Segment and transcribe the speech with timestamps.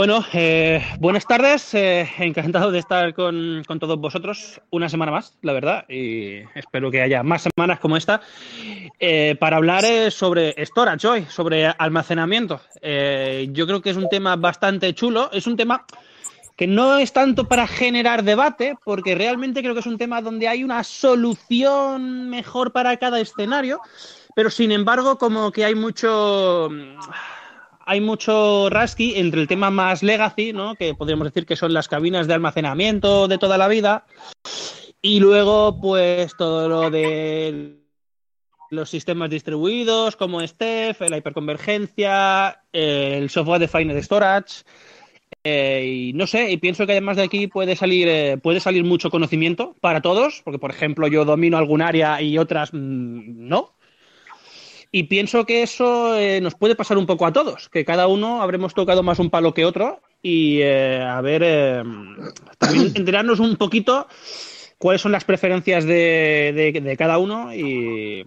[0.00, 1.74] Bueno, eh, buenas tardes.
[1.74, 6.90] eh, encantado de estar con, con todos vosotros una semana más, la verdad, y espero
[6.90, 8.22] que haya más semanas como esta
[8.98, 12.62] eh, para hablar sobre storage hoy, sobre almacenamiento.
[12.82, 15.28] Yo creo que es un tema bastante chulo.
[15.34, 15.84] Es un tema
[16.56, 20.48] que no es tanto para generar debate, porque realmente creo que es un tema donde
[20.48, 23.82] hay una solución mejor para cada escenario,
[24.34, 26.70] pero sin embargo como que hay mucho
[27.90, 30.76] hay mucho rasky entre el tema más legacy, ¿no?
[30.76, 34.06] que podríamos decir que son las cabinas de almacenamiento de toda la vida,
[35.02, 37.80] y luego pues todo lo de
[38.70, 44.62] los sistemas distribuidos como Steph, la hiperconvergencia, el software defined storage,
[45.42, 48.84] eh, y no sé, y pienso que además de aquí puede salir, eh, puede salir
[48.84, 53.79] mucho conocimiento para todos, porque por ejemplo yo domino algún área y otras mm, no.
[54.92, 58.42] Y pienso que eso eh, nos puede pasar un poco a todos, que cada uno
[58.42, 61.82] habremos tocado más un palo que otro y eh, a ver, eh,
[62.58, 64.08] también enterarnos un poquito
[64.78, 68.24] cuáles son las preferencias de, de- de cada uno y,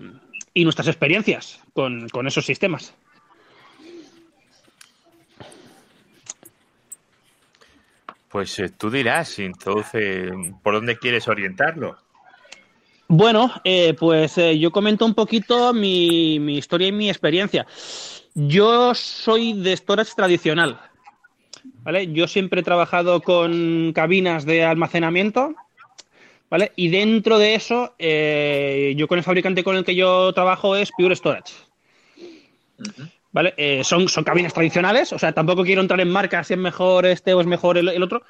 [0.53, 2.93] y nuestras experiencias con, con esos sistemas.
[8.29, 10.31] Pues eh, tú dirás, entonces,
[10.63, 11.97] ¿por dónde quieres orientarlo?
[13.07, 17.67] Bueno, eh, pues eh, yo comento un poquito mi, historia y mi experiencia.
[18.33, 20.79] Yo soy de storage tradicional,
[21.83, 22.11] ¿vale?
[22.11, 25.53] Yo siempre he trabajado con cabinas de almacenamiento,
[26.49, 26.71] ¿vale?
[26.75, 30.91] Y dentro de eso, eh, yo con el fabricante con el que yo trabajo es
[30.97, 31.53] Pure Storage.
[33.33, 33.55] ¿Vale?
[33.57, 37.07] Eh, son, son cabinas tradicionales, o sea, tampoco quiero entrar en marcas si es mejor
[37.07, 38.21] este o es mejor el, otro.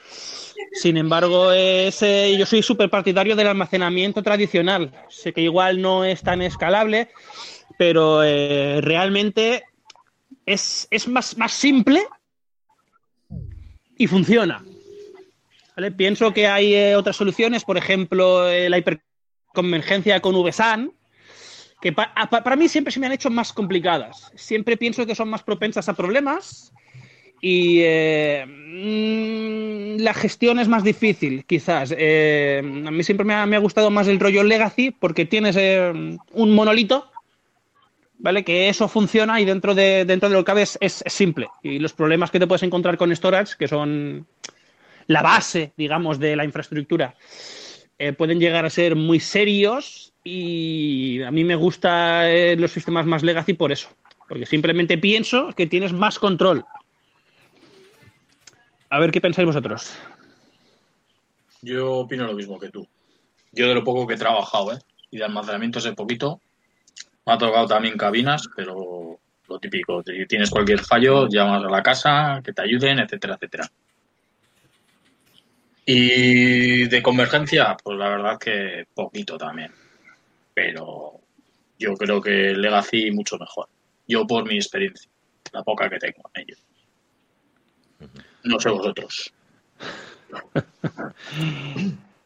[0.72, 4.94] Sin embargo, es, eh, yo soy súper partidario del almacenamiento tradicional.
[5.10, 7.10] Sé que igual no es tan escalable,
[7.78, 9.66] pero eh, realmente
[10.46, 12.02] es, es más, más simple
[13.98, 14.64] y funciona.
[15.76, 15.92] ¿Vale?
[15.92, 20.94] Pienso que hay otras soluciones, por ejemplo, la hiperconvergencia con VSAN,
[21.84, 24.32] que pa- para mí siempre se me han hecho más complicadas.
[24.36, 26.72] Siempre pienso que son más propensas a problemas
[27.42, 31.94] y eh, mm, la gestión es más difícil, quizás.
[31.98, 35.58] Eh, a mí siempre me ha, me ha gustado más el rollo legacy porque tienes
[35.60, 35.92] eh,
[36.32, 37.12] un monolito,
[38.18, 38.46] ¿vale?
[38.46, 41.50] Que eso funciona y dentro de, dentro de lo que cabe es, es- simple.
[41.64, 44.26] Y los problemas que te puedes encontrar con storage, que son
[45.08, 47.14] la base, digamos, de la infraestructura,
[48.18, 53.54] pueden llegar a ser muy serios y a mí me gustan los sistemas más legacy
[53.54, 53.90] por eso.
[54.28, 56.66] Porque simplemente pienso que tienes más control.
[58.90, 59.94] A ver qué pensáis vosotros.
[61.62, 62.88] Yo opino lo mismo que tú.
[63.52, 64.80] Yo de lo poco que he trabajado, ¿eh?
[65.12, 66.40] Y de almacenamiento sé poquito.
[67.26, 70.04] Me ha tocado también cabinas, pero lo típico.
[70.04, 73.70] Si tienes cualquier fallo, llamas a la casa, que te ayuden, etcétera, etcétera.
[75.86, 79.72] Y de convergencia, pues la verdad que poquito también.
[80.54, 81.20] Pero
[81.80, 83.68] yo creo que Legacy mucho mejor.
[84.08, 85.10] Yo por mi experiencia,
[85.52, 86.56] la poca que tengo en ello.
[88.44, 89.34] No sé vosotros.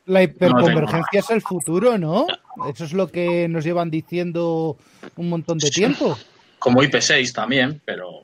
[0.06, 2.28] La No hiperconvergencia es el futuro, ¿no?
[2.70, 4.78] Eso es lo que nos llevan diciendo
[5.18, 5.82] un montón de Sí.
[5.82, 6.18] tiempo.
[6.60, 8.24] Como IP6 también, pero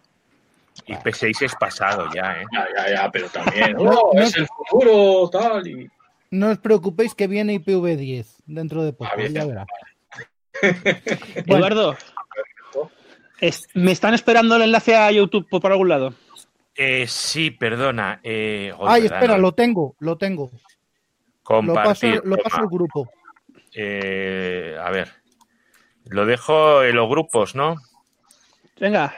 [0.87, 2.45] IP6 es pasado ya, ¿eh?
[2.53, 3.73] Ya, ya, ya, pero también.
[3.77, 5.67] No, "Oh, no- es el futuro, tal.
[5.67, 5.89] Y...
[6.31, 9.65] No os preocupéis que viene IPv10 dentro de poco, Ah, ya verá.
[11.35, 11.96] Eduardo,
[13.40, 16.13] es- me están esperando el enlace a YouTube por, por algún lado.
[16.75, 18.19] Eh, sí, perdona.
[18.24, 20.50] Eh, joder, Ay, espera, No, lo tengo, lo tengo.
[20.50, 22.22] Lo paso, compartir.
[22.24, 22.63] lo paso toma.
[22.63, 23.09] al grupo.
[23.75, 25.09] Eh, a ver.
[26.06, 27.75] Lo dejo en los grupos, ¿no?
[28.80, 29.16] Venga,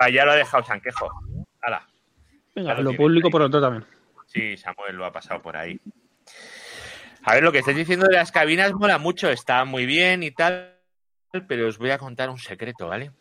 [0.00, 1.08] Ah, ya lo ha dejado Sanquejo.
[1.60, 1.86] Hala.
[2.54, 2.96] venga, lo lo ahí.
[3.30, 3.84] por otro también.
[4.26, 5.80] Sí, Samuel lo ha pasado por ahí.
[7.24, 10.30] A ver, lo que estáis diciendo de las cabinas mola mucho, está muy bien y
[10.30, 10.77] tal,
[11.46, 13.12] pero os voy a contar un secreto, ¿vale?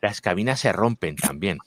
[0.00, 1.58] Las cabinas se rompen también.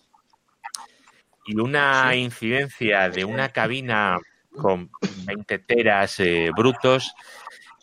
[1.45, 4.17] Y una incidencia de una cabina
[4.55, 4.89] con
[5.25, 7.13] 20 teras eh, brutos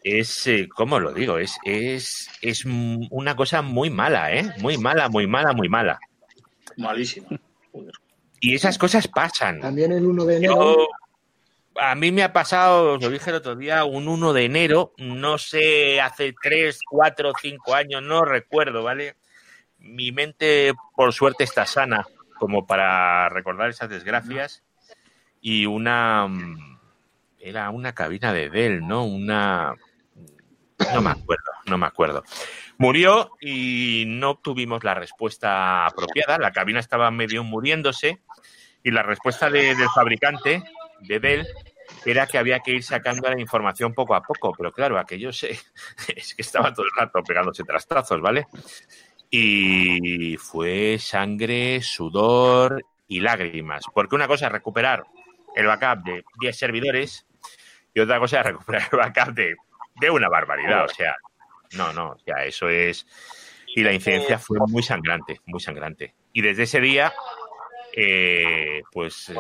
[0.02, 1.38] es, eh, ¿cómo lo digo?
[1.38, 4.54] Es, es, es una cosa muy mala, ¿eh?
[4.58, 6.00] Muy mala, muy mala, muy mala.
[6.76, 7.28] Malísimo.
[7.72, 7.92] Joder.
[8.40, 9.60] Y esas cosas pasan.
[9.60, 10.54] También el 1 de enero.
[10.54, 10.88] Yo,
[11.80, 14.92] a mí me ha pasado, os lo dije el otro día, un 1 de enero,
[14.98, 19.16] no sé, hace 3, 4, 5 años, no recuerdo, ¿vale?
[19.78, 22.06] Mi mente, por suerte, está sana
[22.38, 24.62] como para recordar esas desgracias.
[25.40, 26.26] Y una.
[26.28, 26.78] mm,
[27.38, 29.04] Era una cabina de Dell, ¿no?
[29.04, 29.74] Una.
[30.94, 32.24] No me acuerdo, no me acuerdo.
[32.78, 36.38] Murió y no obtuvimos la respuesta apropiada.
[36.38, 38.20] La cabina estaba medio muriéndose
[38.82, 40.62] Y la respuesta de- del fabricante,
[41.00, 41.46] de Dell,
[42.04, 44.52] era que había que ir sacando la información poco a poco.
[44.56, 45.50] Pero claro, aquello se,
[46.16, 48.46] es que estaba todo el rato pegándose trastazos, ¿vale?
[49.30, 53.84] Y fue sangre, sudor y lágrimas.
[53.92, 55.04] Porque una cosa es recuperar
[55.54, 57.26] el backup de 10 servidores
[57.94, 59.56] y otra cosa es recuperar el backup de,
[60.00, 60.84] de una barbaridad.
[60.84, 61.14] O sea,
[61.76, 63.06] no, no, o sea, eso es.
[63.74, 66.14] Y la incidencia fue muy sangrante, muy sangrante.
[66.32, 67.12] Y desde ese día,
[67.96, 69.34] eh, pues eh,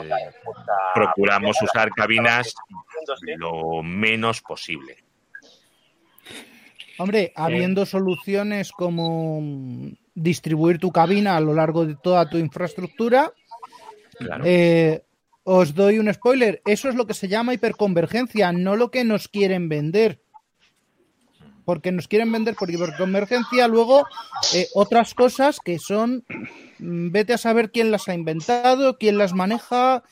[0.94, 2.54] procuramos usar cabinas
[3.36, 4.96] lo menos posible.
[6.98, 9.40] Hombre, habiendo soluciones como
[10.14, 13.32] distribuir tu cabina a lo largo de toda tu infraestructura,
[14.18, 14.44] Claro.
[14.46, 15.02] eh,
[15.44, 16.60] os doy un spoiler.
[16.66, 20.20] Eso es lo que se llama hiperconvergencia, no lo que nos quieren vender.
[21.70, 24.04] Porque nos quieren vender por hiperconvergencia luego
[24.54, 26.24] eh, otras cosas que son,
[26.80, 30.02] mm, vete a saber quién las ha inventado, quién las maneja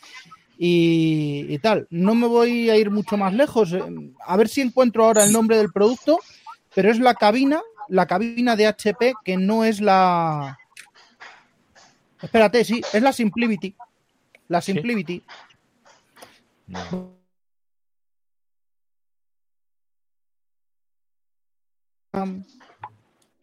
[0.56, 1.88] y, y tal.
[1.90, 3.72] No me voy a ir mucho más lejos.
[3.72, 3.82] eh,
[4.24, 6.20] A ver si encuentro ahora el nombre del producto,
[6.76, 10.56] pero es la cabina, la cabina de HP que no es la...
[12.22, 13.74] Espérate, sí, es la Simplicity.
[14.46, 15.24] La Sí.
[16.68, 17.17] No.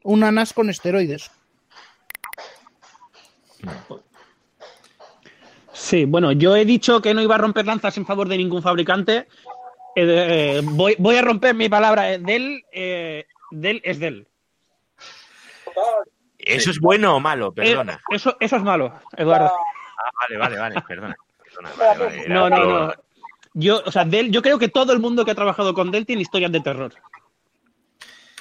[0.04, 1.32] Una NAS con esteroides.
[5.74, 8.62] Sí, bueno, yo he dicho que no iba a romper lanzas en favor de ningún
[8.62, 9.28] fabricante.
[9.96, 12.14] Eh, eh, voy, voy a romper mi palabra.
[12.14, 14.28] eh, Dell, eh, Dell es Dell.
[16.38, 17.50] ¿Eso es bueno o malo?
[17.50, 18.00] Eh, Perdona.
[18.10, 19.52] eso, eso es malo, Eduardo.
[19.52, 21.16] Ah, vale, vale, vale, perdona.
[21.44, 22.94] perdona, vale, vale, No, no, no.
[23.54, 26.06] Yo, o sea, Dell, yo creo que todo el mundo que ha trabajado con Dell
[26.06, 26.94] tiene historias de terror.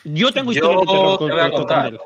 [0.04, 1.82] Yo tengo Yo historias de terror con, te con-.
[1.82, 2.00] Dell.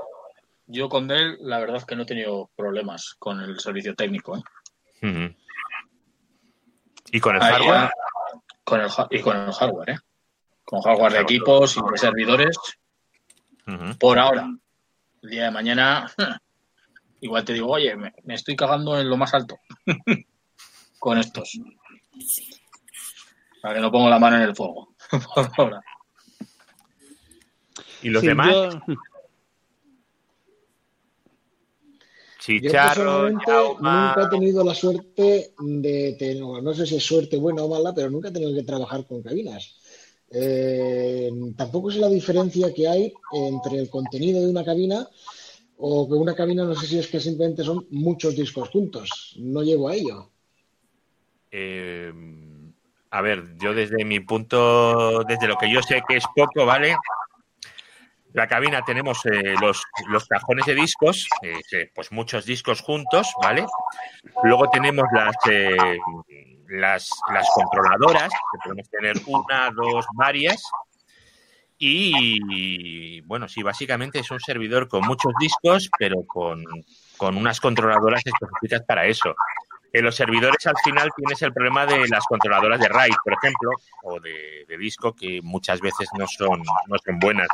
[0.66, 4.36] Yo con Dell, la verdad es que no he tenido problemas con el servicio técnico.
[5.02, 5.34] ¿eh?
[7.10, 7.90] ¿Y con el Ahí, hardware?
[8.64, 9.98] con el, y con el hardware, ¿eh?
[10.64, 12.58] Con hardware de equipos y de servidores,
[13.98, 14.48] por ahora.
[15.22, 16.12] El día de mañana,
[17.20, 19.58] igual te digo, oye, me, me estoy cagando en lo más alto
[20.98, 21.58] con estos.
[23.62, 24.94] Para que no pongo la mano en el fuego.
[25.34, 25.82] por ahora.
[28.02, 28.54] ¿Y los Sí, demás?
[28.54, 28.80] yo-
[32.60, 37.04] Yo Chicharro, personalmente Jaume, nunca he tenido la suerte de tener, no sé si es
[37.04, 39.76] suerte buena o mala, pero nunca he tenido que trabajar con cabinas.
[40.30, 45.06] Eh, tampoco sé la diferencia que hay entre el contenido de una cabina
[45.76, 49.36] o que una cabina, no sé si es que simplemente son muchos discos juntos.
[49.38, 50.30] No llego a ello.
[51.50, 52.12] Eh,
[53.10, 56.96] a ver, yo desde mi punto, desde lo que yo sé que es poco, ¿vale?
[58.34, 63.64] La cabina tenemos eh, los, los cajones de discos, eh, pues muchos discos juntos, ¿vale?
[64.44, 65.98] Luego tenemos las, eh,
[66.68, 70.62] las, las controladoras, que podemos tener una, dos, varias.
[71.80, 76.64] Y bueno, sí, básicamente es un servidor con muchos discos, pero con,
[77.16, 79.34] con unas controladoras específicas para eso.
[79.92, 83.70] En los servidores al final tienes el problema de las controladoras de RAID, por ejemplo,
[84.02, 87.48] o de, de disco, que muchas veces no son, no son buenas.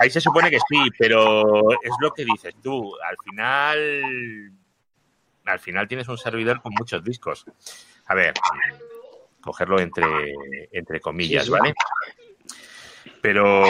[0.00, 2.90] Ahí se supone que sí, pero es lo que dices tú.
[3.06, 4.52] Al final,
[5.44, 7.44] al final tienes un servidor con muchos discos.
[8.06, 8.32] A ver,
[9.42, 10.06] cogerlo entre,
[10.72, 11.50] entre comillas.
[11.50, 11.74] ¿vale?
[13.20, 13.62] Pero,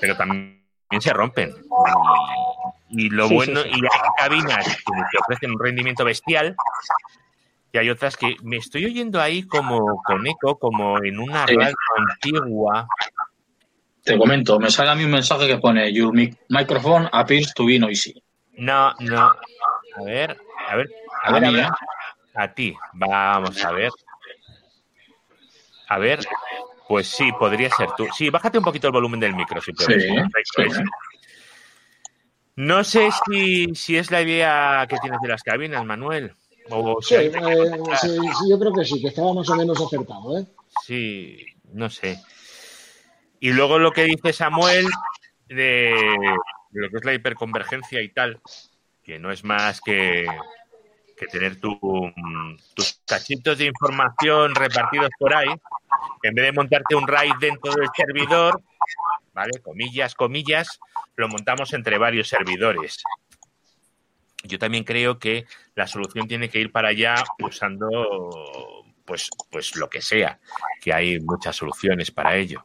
[0.00, 0.62] pero también
[1.00, 1.52] se rompen.
[2.90, 3.68] Y, lo Sí, bueno, sí.
[3.68, 6.54] y hay cabinas que te ofrecen un rendimiento bestial.
[7.72, 11.74] Y hay otras que me estoy oyendo ahí como con eco, como en una radio
[11.96, 12.86] antigua.
[14.08, 17.66] Te comento, me sale a mí un mensaje que pone Your mic- microphone appears to
[17.66, 18.14] be noisy.
[18.56, 19.26] No, no.
[19.96, 20.34] A ver,
[20.66, 20.88] a ver,
[21.24, 21.64] a A ver, a mí, ver.
[21.66, 21.68] ¿eh?
[22.34, 23.90] A ti, vamos a ver.
[25.88, 26.20] A ver,
[26.88, 28.06] pues sí, podría ser tú.
[28.16, 30.02] Sí, bájate un poquito el volumen del micro, si puedes.
[30.02, 30.08] Sí,
[30.70, 30.82] sí.
[32.56, 36.32] No sé si, si es la idea que tienes de las cabinas, Manuel.
[36.70, 37.30] O Sí, eh,
[38.00, 40.38] sí, sí, yo creo que sí, que estaba más o menos acertado.
[40.38, 40.46] ¿eh?
[40.82, 42.18] Sí, no sé.
[43.40, 44.86] Y luego lo que dice Samuel
[45.46, 46.16] de,
[46.72, 48.40] lo que es la hiperconvergencia y tal,
[49.02, 50.26] que no es más que,
[51.16, 51.78] que tener tu,
[52.74, 55.48] tus cachitos de información repartidos por ahí,
[56.22, 58.62] en vez de montarte un RAID dentro del servidor,
[59.32, 59.60] ¿vale?
[59.62, 60.80] Comillas, comillas,
[61.16, 63.02] lo montamos entre varios servidores.
[64.44, 69.88] Yo también creo que la solución tiene que ir para allá usando pues, pues lo
[69.88, 70.38] que sea,
[70.80, 72.64] que hay muchas soluciones para ello.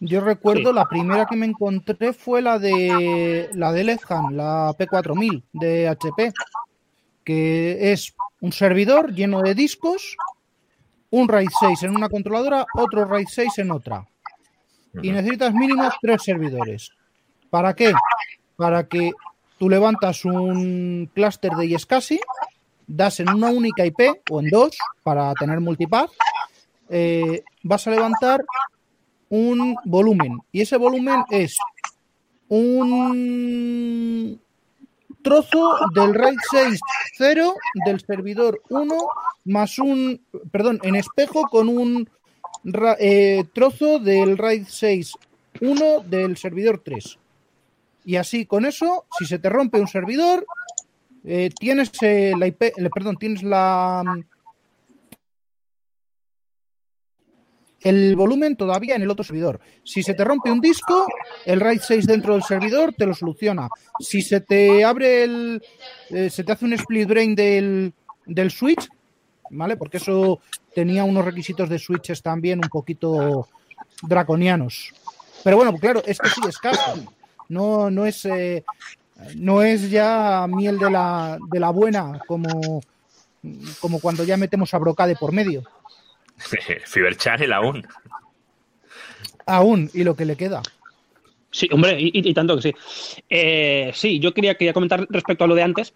[0.00, 0.74] Yo recuerdo Sí.
[0.74, 6.32] la primera que me encontré fue la de la de Lezhan, la P4000 de HP,
[7.22, 10.16] que es un servidor lleno de discos,
[11.10, 14.06] un RAID 6 en una controladora, otro RAID 6 en otra.
[15.02, 16.90] Y necesitas mínimo tres servidores.
[17.50, 17.92] ¿Para qué?
[18.56, 19.12] Para que
[19.58, 22.20] tú levantas un clúster de Iescasi,
[22.86, 26.10] das en una única IP o en dos para tener multipath,
[26.88, 28.42] eh, vas a levantar
[29.30, 30.38] un volumen.
[30.52, 31.56] Y ese volumen es
[32.48, 34.38] un
[35.22, 37.54] trozo del RAID 6.0
[37.86, 38.94] del servidor 1
[39.44, 40.20] más un,
[40.50, 42.08] perdón, en espejo con un
[42.98, 47.18] eh, trozo del RAID 6.1 del servidor 3.
[48.04, 50.44] Y así con eso, si se te rompe un servidor,
[51.24, 54.02] eh, tienes eh, la IP, perdón, tienes la
[57.80, 59.60] el volumen todavía en el otro servidor.
[59.84, 61.06] Si se te rompe un disco,
[61.44, 63.68] el RAID 6 dentro del servidor te lo soluciona.
[63.98, 65.62] Si se te abre el.
[66.10, 67.92] Eh, se te hace un split brain del,
[68.26, 68.88] del switch,
[69.50, 69.76] ¿vale?
[69.76, 70.40] Porque eso
[70.74, 73.48] tenía unos requisitos de switches también un poquito
[74.02, 74.92] draconianos.
[75.42, 76.78] Pero bueno, claro, es que sí, es caro.
[77.48, 78.24] No, no es.
[78.26, 78.64] Eh,
[79.36, 82.80] no es ya miel de la, de la buena como,
[83.80, 85.62] como cuando ya metemos a Brocade por medio.
[86.86, 87.86] Fiber Channel aún.
[89.46, 90.62] Aún, y lo que le queda.
[91.50, 92.74] Sí, hombre, y, tanto que sí.
[93.28, 95.94] Eh, sí, yo quería, quería comentar respecto a lo de antes.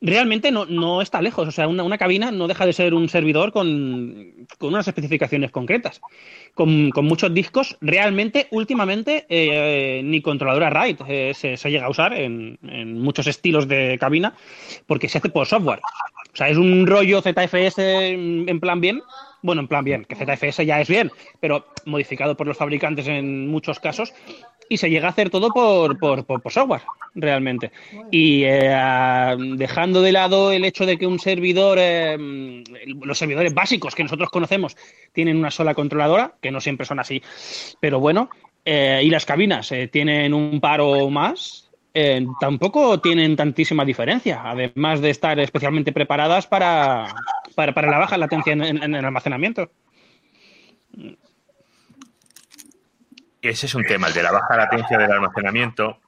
[0.00, 1.46] Realmente no, no está lejos.
[1.46, 6.00] O sea, una, cabina no deja de ser un servidor con, unas especificaciones concretas.
[6.54, 12.14] Con, muchos discos, realmente, últimamente, eh, ni controladora RAID eh, se, se, llega a usar
[12.14, 14.34] en, en, muchos estilos de cabina
[14.86, 15.80] porque se hace por software.
[16.32, 19.00] O sea, es un rollo ZFS en plan bien,
[19.44, 23.46] bueno, en plan bien, que ZFS ya es bien, pero modificado por los fabricantes en
[23.46, 24.14] muchos casos,
[24.70, 26.80] y se llega a hacer todo por, software,
[27.14, 27.70] realmente.
[28.10, 32.16] Y eh, dejando de lado el hecho de que un servidor, eh,
[33.02, 34.78] los servidores básicos que nosotros conocemos,
[35.12, 37.22] tienen una sola controladora, que no siempre son así,
[37.80, 38.30] pero bueno,
[38.64, 41.70] eh, y las cabinas tienen un paro más,
[42.40, 47.14] tampoco tienen tantísima diferencia, además de estar especialmente preparadas para,
[47.54, 49.70] para, la baja latencia en, en, el almacenamiento.
[53.40, 56.00] Ese es un tema, el de la baja latencia del almacenamiento.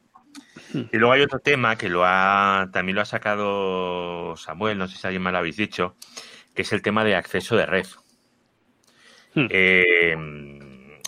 [0.73, 0.85] Hmm.
[0.93, 4.97] Y luego hay otro tema que lo ha, también lo ha sacado Samuel, no sé
[4.97, 5.95] si alguien más lo habéis dicho,
[6.55, 7.87] que es el tema de acceso de red.
[9.35, 9.47] Hmm.
[9.51, 10.17] Eh,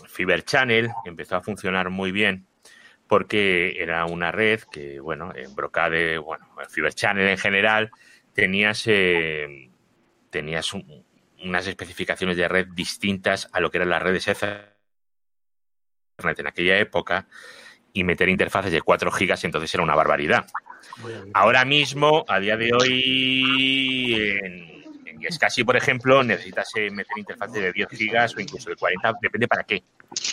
[0.06, 2.47] Fiber Channel empezó a funcionar muy bien
[3.08, 7.90] porque era una red que, bueno, en Brocade, bueno, en Fiber Channel en general,
[8.34, 9.70] tenías, eh,
[10.30, 10.72] tenías
[11.42, 14.68] unas especificaciones de red distintas a lo que eran las redes Ethernet
[16.38, 17.26] en aquella época
[17.94, 20.46] y meter interfaces de 4 gigas entonces era una barbaridad.
[21.32, 27.62] Ahora mismo, a día de hoy, en, en Yescasi, por ejemplo, necesitas eh, meter interfaces
[27.62, 29.82] de 10 gigas o incluso de 40, depende para qué.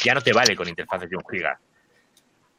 [0.03, 1.59] Ya no te vale con interfaces de 1 giga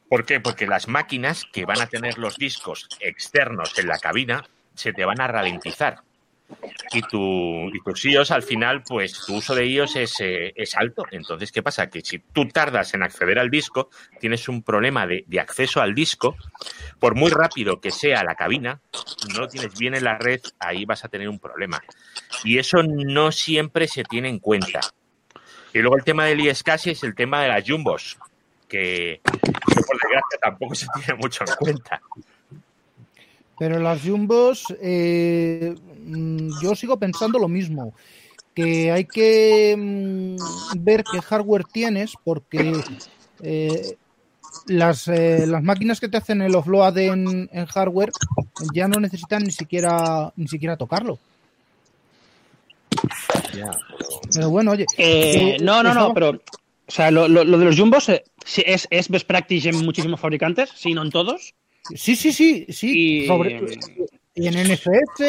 [0.08, 0.40] ¿Por qué?
[0.40, 4.44] Porque las máquinas que van a tener los discos externos en la cabina
[4.74, 6.02] se te van a ralentizar.
[6.92, 10.76] Y, tu, y tus IOS al final, pues tu uso de IOS es, eh, es,
[10.76, 11.04] alto.
[11.10, 11.88] Entonces, ¿qué pasa?
[11.88, 15.92] Que si tú tardas en acceder al disco, tienes un problema de, de acceso al
[15.92, 16.36] disco.
[17.00, 18.80] Por muy rápido que sea la cabina,
[19.34, 21.82] no lo tienes bien en la red, ahí vas a tener un problema.
[22.44, 24.80] Y eso no siempre se tiene en cuenta.
[25.74, 28.16] Y luego el tema del ISCASI es el tema de las jumbos
[28.68, 32.00] que, por desgracia tampoco se tiene mucho en cuenta.
[33.58, 37.94] Pero las jumbos, eh, mm, yo sigo pensando lo mismo,
[38.54, 40.36] que hay que mm,
[40.84, 42.74] ver qué hardware tienes, porque
[43.42, 43.96] eh,
[44.66, 48.10] las, eh, las máquinas que te hacen el offload en, en, hardware
[48.74, 51.18] ya no necesitan ni siquiera ni siquiera tocarlo.
[54.34, 54.50] pero...
[54.50, 54.86] bueno, oye.
[55.62, 56.40] no, no, no, pero
[56.88, 58.08] o sea, lo, lo, de los jumbos
[58.56, 61.54] eh, es, es, best practice en muchísimos fabricantes, si no en todos.
[61.94, 63.22] Sí, sí, sí, sí.
[63.22, 63.78] Y, Sobre,
[64.34, 65.22] y en NFS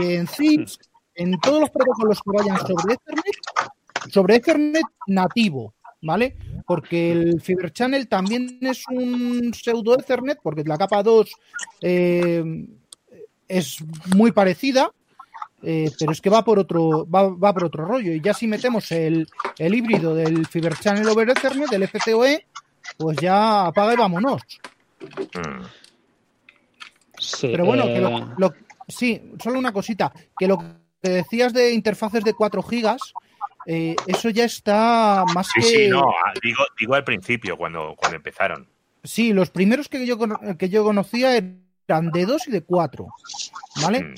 [0.00, 0.78] y en CIPS,
[1.14, 6.36] en todos los protocolos que vayan sobre Ethernet, sobre Ethernet nativo, ¿vale?
[6.66, 11.30] Porque el Fiber Channel también es un pseudo Ethernet, porque la capa 2
[11.82, 12.66] eh,
[13.48, 13.78] es
[14.14, 14.90] muy parecida,
[15.68, 18.12] eh, pero es que va por otro va, va, por otro rollo.
[18.12, 19.26] Y ya si metemos el,
[19.58, 22.46] el híbrido del Fiber Channel over Ethernet del FCOE
[22.96, 24.42] pues ya apaga y vámonos.
[27.18, 27.94] Sí, pero bueno eh...
[27.94, 28.54] que lo, lo,
[28.86, 30.58] sí solo una cosita que lo
[31.02, 33.00] que decías de interfaces de 4 gigas
[33.66, 38.18] eh, eso ya está más sí, que sí no digo digo al principio cuando cuando
[38.18, 38.68] empezaron.
[39.02, 40.16] Sí los primeros que yo
[40.56, 43.06] que yo conocía eran de 2 y de 4.
[43.82, 44.00] ¿Vale?
[44.00, 44.14] Mm,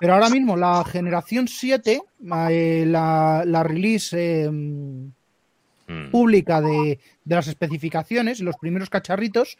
[0.00, 2.02] Pero ahora mismo la generación 7,
[2.50, 6.10] eh, la, la release eh, mm.
[6.10, 9.56] pública de, de las especificaciones, los primeros cacharritos,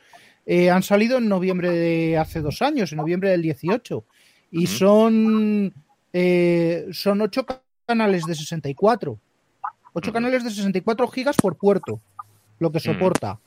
[0.47, 4.05] eh, han salido en noviembre de hace dos años, en noviembre del 18.
[4.51, 4.75] Y Ujú.
[4.75, 5.75] son,
[6.13, 7.47] eh, son 8
[7.87, 9.19] canales de 64.
[9.93, 10.13] 8 Ujú.
[10.13, 12.01] canales de 64 gigas por puerto,
[12.59, 12.83] lo que Mm.
[12.83, 13.39] soporta.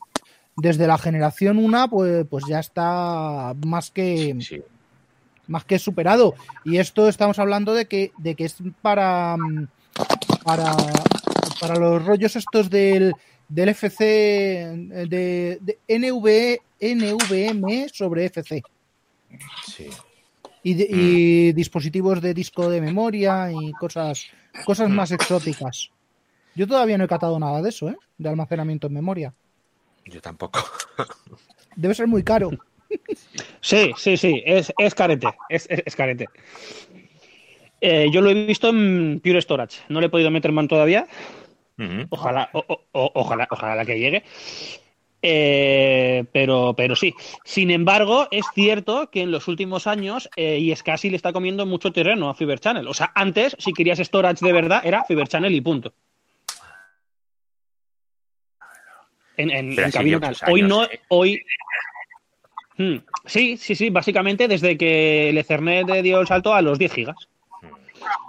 [0.58, 4.62] Desde la generación 1, pues, pues ya está más que, Sí.
[5.48, 6.34] más que superado.
[6.66, 9.68] Y esto estamos hablando de que, de que es para, mm,
[10.44, 10.76] para,
[11.62, 13.14] para los rollos estos del,
[13.48, 14.68] del FC,
[15.08, 18.64] de, de NV, NVMe sobre FC.
[19.68, 19.90] sí.
[20.64, 24.26] Y, de- y dispositivos de disco de memoria y cosas,
[24.66, 25.92] cosas más exóticas.
[26.56, 27.96] Yo todavía no he catado nada de eso, ¿eh?
[28.18, 29.34] De almacenamiento en memoria.
[30.08, 30.60] Yo tampoco.
[31.76, 32.52] Debe ser muy caro.
[33.62, 36.28] Sí, sí, sí, es, es carete, es, es- es carete.
[37.82, 41.08] Eh, yo lo he visto en Pure Storage, no le he podido meter mano todavía,
[42.10, 44.24] ojalá, o- o- o- ojalá, ojalá que llegue.
[45.22, 47.14] Eh, pero, pero sí.
[47.44, 51.66] Sin embargo, es cierto que en los últimos años eh, y casi le está comiendo
[51.66, 52.88] mucho terreno a Fiber Channel.
[52.88, 55.94] O sea, antes, si querías storage de verdad, era Fiber Channel y punto.
[59.38, 60.36] En, en, muchos tal.
[60.52, 61.00] Hoy no, ¿eh?
[61.10, 61.42] hoy.
[62.78, 66.94] Hmm, Sí, sí, sí, básicamente desde que el Ethernet dio el salto a los 10
[66.94, 67.28] gigas.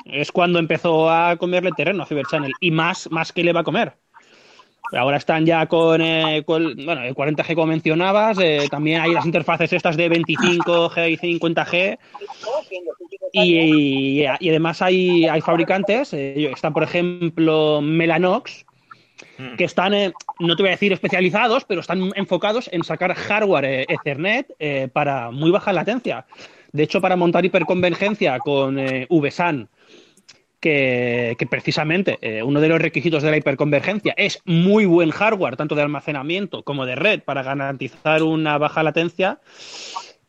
[0.05, 3.61] Es cuando empezó a comerle terreno a Fiber Channel y más, más que le va
[3.61, 3.93] a comer.
[4.93, 9.27] Ahora están ya con, eh, con- bueno, el 40G como mencionabas, eh, también hay las
[9.27, 11.99] interfaces estas de 25G y 50G
[13.33, 18.65] y, y además hay, hay fabricantes, eh, están por ejemplo Melanox,
[19.39, 19.55] Mm.
[19.57, 23.65] que están, eh, no te voy a decir especializados, pero están enfocados en sacar hardware
[23.65, 26.27] eh, Ethernet eh, para muy baja latencia.
[26.73, 28.77] De hecho, para montar hiperconvergencia con
[29.09, 29.69] VSAN,
[30.61, 35.75] que, que precisamente uno de los requisitos de la hiperconvergencia es muy buen hardware, tanto
[35.77, 39.39] de almacenamiento como de red, para garantizar una baja latencia,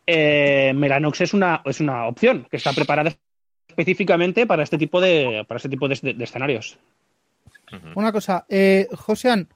[0.06, 3.12] eh, Melanox es una, es una opción que está preparada
[3.67, 6.78] específicamente para este tipo de, para este tipo de- de escenarios.
[7.95, 9.47] Una cosa, eh, Josean,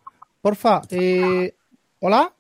[0.42, 1.56] porfa, eh,
[2.00, 2.34] hola,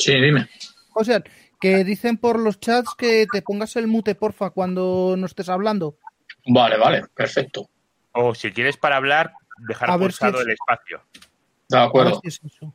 [0.00, 0.48] Sí, dime.
[0.90, 1.24] Josean,
[1.60, 5.96] que dicen por los chats que te pongas el mute, porfa, cuando no estés hablando.
[6.46, 7.68] Vale, vale, perfecto.
[8.12, 9.32] O si quieres para hablar,
[9.66, 11.02] dejar A ver si pulsado es- el espacio.
[11.68, 12.20] De A ver acuerdo.
[12.22, 12.72] si es eso.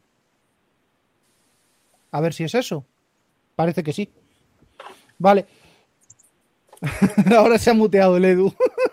[2.12, 2.86] A ver si es eso.
[3.56, 4.12] Parece que sí.
[5.17, 5.46] Vale.
[7.38, 8.54] Ahora se ha muteado el Edu.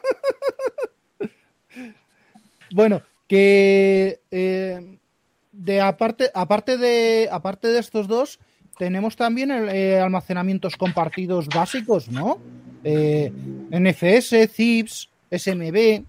[2.72, 4.98] bueno, que eh,
[5.52, 8.40] de aparte, aparte de aparte de estos dos,
[8.76, 12.38] tenemos también el, eh, almacenamientos compartidos básicos, ¿no?
[12.82, 13.32] Eh,
[13.70, 16.02] NFS, ZIPS, SMB.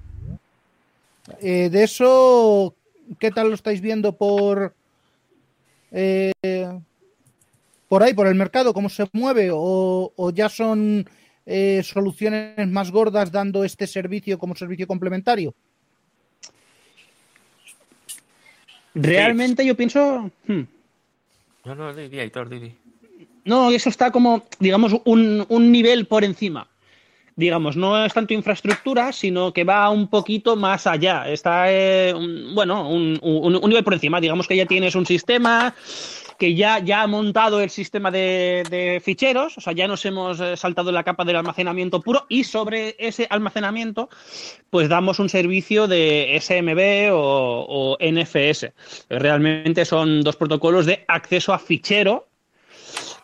[1.40, 2.74] De eso,
[3.20, 4.74] ¿qué tal lo estáis viendo por
[7.88, 8.74] por ahí, por el mercado?
[8.74, 9.50] ¿Cómo se mueve?
[9.54, 11.08] ¿O, ya son
[11.84, 15.54] soluciones más gordas dando este servicio como servicio complementario?
[18.94, 20.30] Realmente yo pienso...
[20.48, 20.62] hmm,
[21.66, 22.74] No, no, Didi, Aitor, Didi.
[23.46, 26.68] No, eso está como, digamos, un, un nivel por encima.
[27.36, 31.28] Digamos, no es tanto infraestructura, sino que va un poquito más allá.
[31.30, 34.20] Está, eh, un- bueno, un, un- un nivel por encima.
[34.22, 35.74] Digamos que ya tienes un sistema
[36.42, 40.40] que ya, ya ha montado el sistema de, de ficheros, o sea, ya nos hemos
[40.40, 44.10] eh, saltado la capa del almacenamiento puro y sobre ese almacenamiento,
[44.72, 48.72] pues damos un servicio de SMB o, o NFS.
[49.08, 52.28] Realmente son dos protocolos de acceso a fichero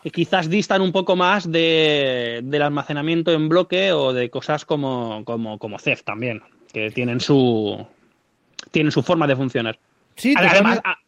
[0.04, 5.24] que quizás distan un poco más de, del almacenamiento en bloque o de cosas como,
[5.24, 6.40] como, como CEF también,
[6.72, 7.84] que tienen su,
[8.70, 9.76] tienen su forma de funcionar.
[10.14, 11.07] Sí, Además, totalmente,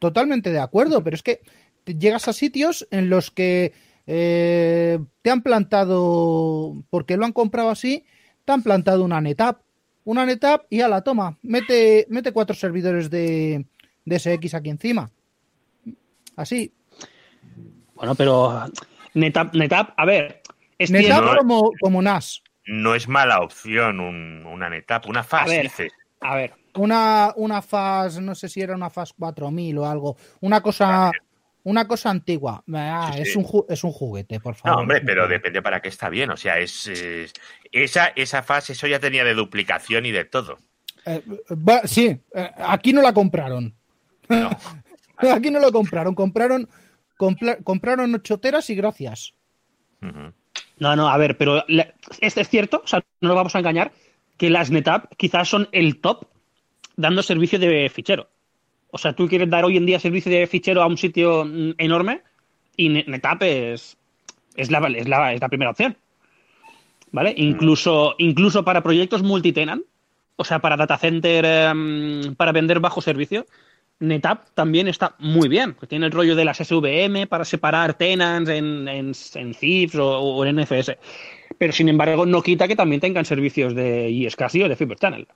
[0.00, 1.40] totalmente de acuerdo, pero es que
[1.86, 3.72] llegas a sitios en los que
[4.06, 8.04] eh, te han plantado, porque lo han comprado así,
[8.44, 9.60] te han plantado una NetApp.
[10.02, 13.66] Una NetApp y a la toma, mete, mete cuatro servidores de,
[14.04, 15.10] de SX aquí encima.
[16.36, 16.72] Así.
[17.94, 18.64] bueno, pero
[19.14, 20.40] NetApp, NetApp a ver,
[20.78, 22.42] es NetApp cierto- como, como NAS.
[22.66, 25.62] No es mala opción un- una NetApp, una A FAS, ver.
[25.64, 25.92] dices.
[26.20, 30.16] a ver, Una, una FAS, no sé si era una FAS 4000 o algo.
[30.40, 31.10] Una cosa,
[31.64, 32.62] una cosa antigua.
[32.72, 34.76] Ah, Sí, es, un es un juguete, por favor.
[34.76, 36.30] No, hombre, pero depende para qué está bien.
[36.30, 37.32] O sea, es, es-
[37.72, 40.58] esa, esa fase, eso ya tenía de duplicación y de todo.
[41.06, 43.74] Eh, va- sí, eh, aquí no la compraron.
[44.28, 44.50] No.
[45.18, 46.66] Aquí no lo compraron, compraron
[47.18, 49.34] compla- compraron ocho teras y gracias.
[50.78, 53.58] No, no, a ver, pero la- es, es cierto, o sea, no nos vamos a
[53.58, 53.92] engañar,
[54.38, 56.24] que las NetApp quizás son el top
[56.96, 58.28] dando servicio de fichero.
[58.90, 61.72] O sea, tú quieres dar hoy en día servicio de fichero a un sitio mm,
[61.78, 62.22] enorme
[62.76, 63.96] y Ne- NetApp es,
[64.56, 65.96] es, la, es, la, es la primera opción.
[67.12, 67.34] ¿Vale?
[67.36, 69.82] Incluso, incluso para proyectos multitenant,
[70.36, 73.46] o sea, para data center, em, para vender bajo servicio,
[73.98, 75.74] NetApp también está muy bien.
[75.74, 80.18] porque Tiene el rollo de las SVM para separar tenants en, en, en CIFS o,
[80.18, 80.96] o en NFS.
[81.58, 85.26] Pero sin embargo, no quita que también tengan servicios de ISCSI o de Fiber Channel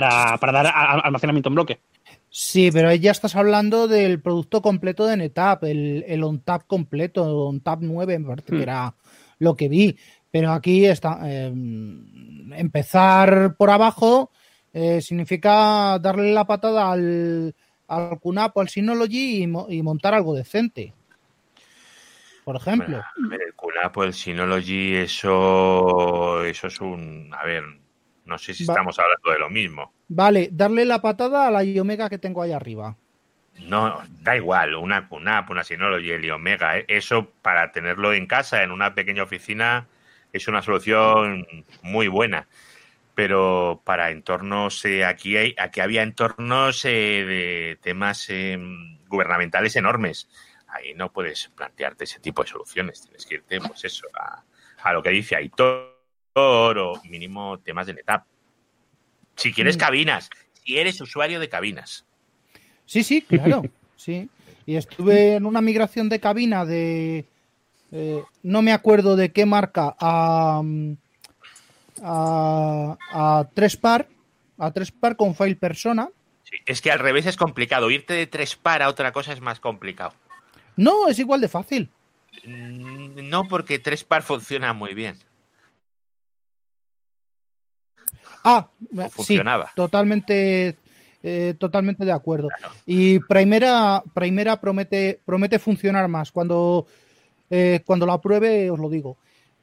[0.00, 0.72] para, para dar
[1.04, 1.80] almacenamiento en bloque.
[2.28, 7.24] Sí, pero ahí ya estás hablando del producto completo de NetApp, el, el OnTap completo,
[7.48, 8.56] OnTap 9, me parece Hmm.
[8.56, 8.94] que era
[9.38, 9.96] lo que vi.
[10.30, 11.52] Pero aquí está, eh,
[12.56, 14.30] empezar por abajo
[14.72, 17.54] eh, significa darle la patada al,
[17.86, 20.92] al QNAP o al Synology y, mo- y montar algo decente.
[22.44, 22.96] Por ejemplo.
[22.98, 27.30] A ver, el QNAP o el Synology, eso, eso es un.
[27.32, 27.62] A ver,
[28.24, 29.92] no sé si Va- estamos hablando de lo mismo.
[30.08, 32.96] Vale, darle la patada a la Iomega que tengo ahí arriba.
[33.60, 36.84] No, da igual, una QNAP, una Synology, el Omega, ¿eh?
[36.88, 39.86] eso para tenerlo en casa, en una pequeña oficina,
[40.32, 41.46] es una solución
[41.82, 42.48] muy buena.
[43.14, 46.90] Pero para entornos, eh, aquí, hay, aquí había entornos eh,
[47.26, 48.58] de temas eh,
[49.08, 50.28] gubernamentales enormes.
[50.68, 53.02] Ahí no puedes plantearte ese tipo de soluciones.
[53.02, 54.42] Tienes que irte, pues eso, a,
[54.82, 55.93] a lo que dice Aitor
[56.34, 58.26] o mínimo temas de NetApp.
[59.36, 59.80] Si quieres Mm.
[59.80, 60.30] cabinas,
[60.64, 62.04] si eres usuario de cabinas.
[62.86, 63.62] Sí, sí, claro.
[63.96, 64.28] sí.
[64.66, 67.24] Y estuve en una migración de cabina de.
[67.92, 70.62] eh, no me acuerdo de qué marca a.
[72.02, 74.08] a, a tres par.
[74.58, 76.08] A tres par con file persona.
[76.44, 77.90] Sí, es que al revés es complicado.
[77.90, 80.12] Irte de tres para otra cosa es más complicado.
[80.76, 81.90] No, es igual de fácil.
[82.44, 85.16] Mm, No, porque tres par funciona muy bien.
[88.44, 89.70] Ah, O sí, funcionaba.
[89.74, 90.76] totalmente.
[91.22, 92.48] eh, totalmente de acuerdo.
[92.84, 96.30] Y Primera, Primera promete, promete funcionar más.
[96.30, 96.86] Cuando,
[97.48, 99.16] eh, cuando la pruebe, os lo digo.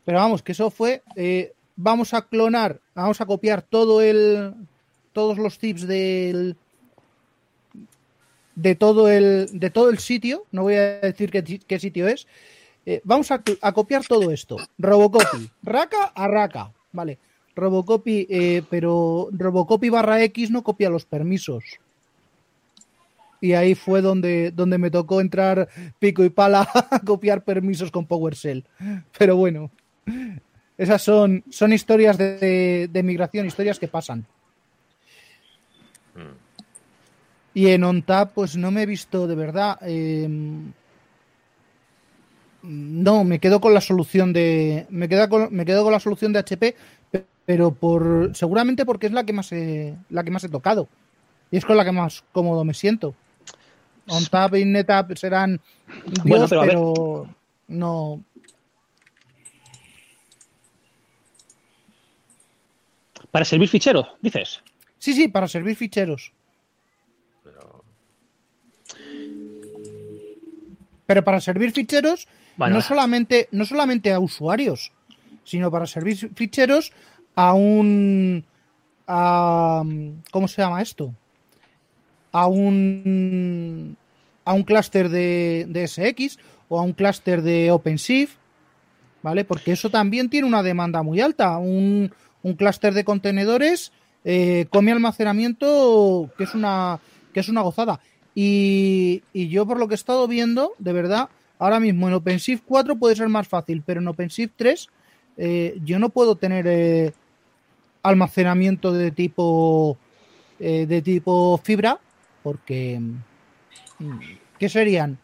[0.04, 1.04] Pero vamos, que eso fue.
[1.16, 4.54] eh, vamos a clonar, vamos a copiar todo el.
[5.14, 6.56] todos los tips del.
[8.56, 9.48] de todo el.
[9.60, 10.46] de todo el sitio.
[10.52, 12.28] No voy a decir qué, ti- qué sitio es.
[12.86, 14.58] Eh, vamos a, a copiar todo esto.
[14.80, 15.50] Robocopy.
[15.64, 16.72] Raka a Raka.
[16.92, 17.20] Vale.
[17.56, 21.64] Robocopy, eh, pero Robocopy barra X no copia los permisos.
[23.42, 25.68] Y ahí fue donde, donde me tocó entrar
[26.00, 28.64] pico y pala a copiar permisos con PowerShell.
[29.18, 29.72] Pero bueno,
[30.78, 34.26] esas son, son historias de, de- de migración, historias que pasan.
[36.16, 36.38] Mm.
[37.54, 39.78] Y en OnTap, pues no me he visto de verdad.
[39.82, 40.28] eh,
[42.64, 44.86] no, me quedo con la solución de.
[44.90, 46.76] Me quedo con, me quedo con la solución de HP,
[47.46, 48.32] pero por.
[48.36, 50.88] seguramente porque es la que más he, la que más he tocado.
[51.50, 53.14] Y es con la que más cómodo me siento.
[54.08, 55.60] OnTap y NetApp serán
[56.24, 57.28] Dios, Bueno, pero
[57.68, 58.24] no.
[63.32, 64.62] Para servir fichero, dices.
[64.98, 66.34] Sí, sí, para servir ficheros.
[67.44, 67.84] Pero
[71.06, 72.76] Pero para servir ficheros, Bueno.
[72.76, 74.92] no, solamente, no solamente a usuarios,
[75.44, 76.92] sino para servir ficheros
[77.36, 78.44] a un.
[79.08, 79.84] A,
[80.32, 81.14] ¿Cómo se llama esto?
[82.32, 83.98] A un.
[84.44, 88.38] A un clúster de, de SX o a un clúster de OpenShift,
[89.22, 89.44] ¿vale?
[89.46, 91.58] Porque eso también tiene una demanda muy alta.
[91.58, 93.92] Un, un clúster de contenedores
[94.24, 97.00] eh, come almacenamiento que es una,
[97.34, 98.00] que es una gozada.
[98.34, 102.64] Y, y yo por lo que he estado viendo, de verdad, ahora mismo en OpenShift
[102.66, 104.90] 4 puede ser más fácil, pero en OpenShift 3
[105.38, 107.14] eh, yo no puedo tener eh,
[108.04, 109.98] almacenamiento de tipo
[110.60, 112.00] eh, de tipo fibra
[112.44, 113.00] porque
[114.00, 114.20] mm,
[114.60, 115.18] ¿qué serían?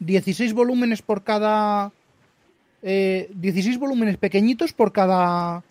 [0.00, 1.92] 16 volúmenes por cada
[2.82, 5.62] eh, 16 volúmenes pequeñitos por cada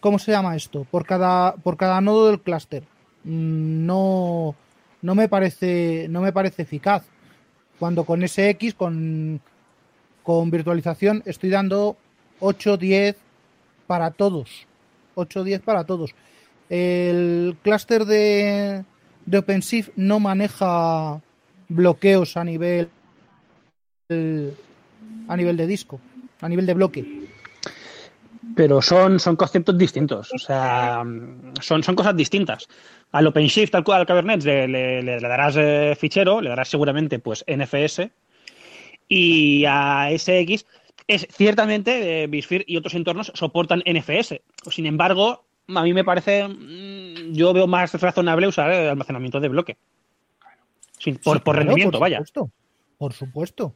[0.00, 0.86] ¿cómo se llama esto?
[0.90, 2.84] Por cada por cada nodo del clúster.
[3.24, 4.54] Mm, No
[5.02, 7.04] no me parece no me parece eficaz.
[7.78, 9.40] Cuando con SX con
[10.22, 11.96] con virtualización estoy dando
[12.44, 13.16] 8 10
[13.86, 14.66] para todos.
[15.14, 16.14] 8 10 para todos.
[16.68, 18.84] El clúster de
[19.26, 21.20] de OpenShift no maneja
[21.68, 22.88] bloqueos a nivel
[25.28, 26.00] a nivel de disco,
[26.40, 27.22] a nivel de bloque.
[28.54, 30.30] pero son, son conceptos distintos.
[30.34, 31.02] O sea,
[31.60, 32.68] son, son cosas distintas.
[33.12, 38.10] Al OpenShift, al, al Kubernetes, le darás eh, fichero, le darás seguramente pues NFS.
[39.08, 40.66] Y a SX,
[41.14, 44.40] es, ciertamente, eh, Bisphere y otros entornos soportan NFS.
[44.70, 49.48] Sin embargo, a mí me parece, mm, yo veo más razonable usar el almacenamiento de
[49.48, 49.74] bloque.
[49.74, 52.18] Por, Sí, por claro, rendimiento, por vaya.
[52.18, 52.50] supuesto,
[52.98, 53.74] Por supuesto.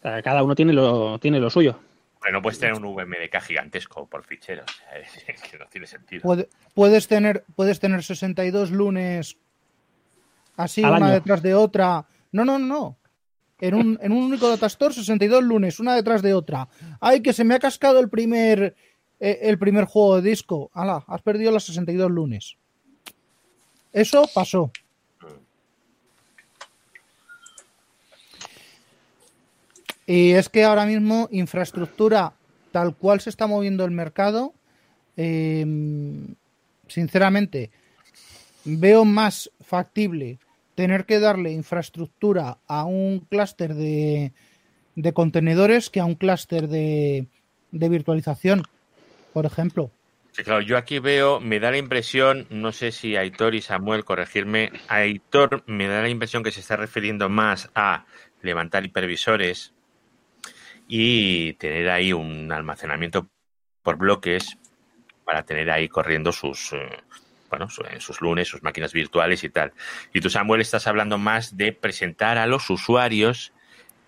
[0.00, 1.78] Cada uno tiene lo, tiene lo suyo.
[2.20, 4.66] Pero no puedes tener un VMDK gigantesco por ficheros.
[5.50, 6.22] que no tiene sentido.
[6.22, 9.36] Puede- puedes tener puedes tener 62 lunes
[10.56, 11.14] así Al una año.
[11.14, 12.04] detrás de otra.
[12.32, 12.96] No, no, no.
[13.62, 16.68] En un, en un único datastore 62 lunes, una detrás de otra.
[17.00, 18.74] Ay, que se me ha cascado el primer
[19.24, 20.68] eh, el primer juego de disco.
[20.74, 22.56] Ala, has perdido las 62 lunes.
[23.92, 24.72] Eso pasó.
[30.08, 32.32] Y es que ahora mismo infraestructura
[32.72, 34.54] tal cual se está moviendo el mercado,
[35.16, 35.64] eh,
[36.88, 37.70] sinceramente,
[38.64, 40.40] veo más factible
[40.74, 44.32] tener que darle infraestructura a un clúster de,
[44.94, 47.26] de contenedores que a un clúster de,
[47.70, 48.62] de virtualización,
[49.32, 49.90] por ejemplo.
[50.34, 54.72] Claro, yo aquí veo, me da la impresión, no sé si Aitor y Samuel corregirme,
[54.88, 58.06] Aitor me da la impresión que se está refiriendo más a
[58.40, 59.74] levantar hipervisores
[60.88, 63.28] y tener ahí un almacenamiento
[63.82, 64.56] por bloques
[65.24, 66.88] para tener ahí corriendo sus, eh,
[67.52, 69.72] bueno, su- en sus lunes, sus máquinas virtuales y tal.
[70.14, 73.52] Y tú, Samuel, estás hablando más de presentar a los usuarios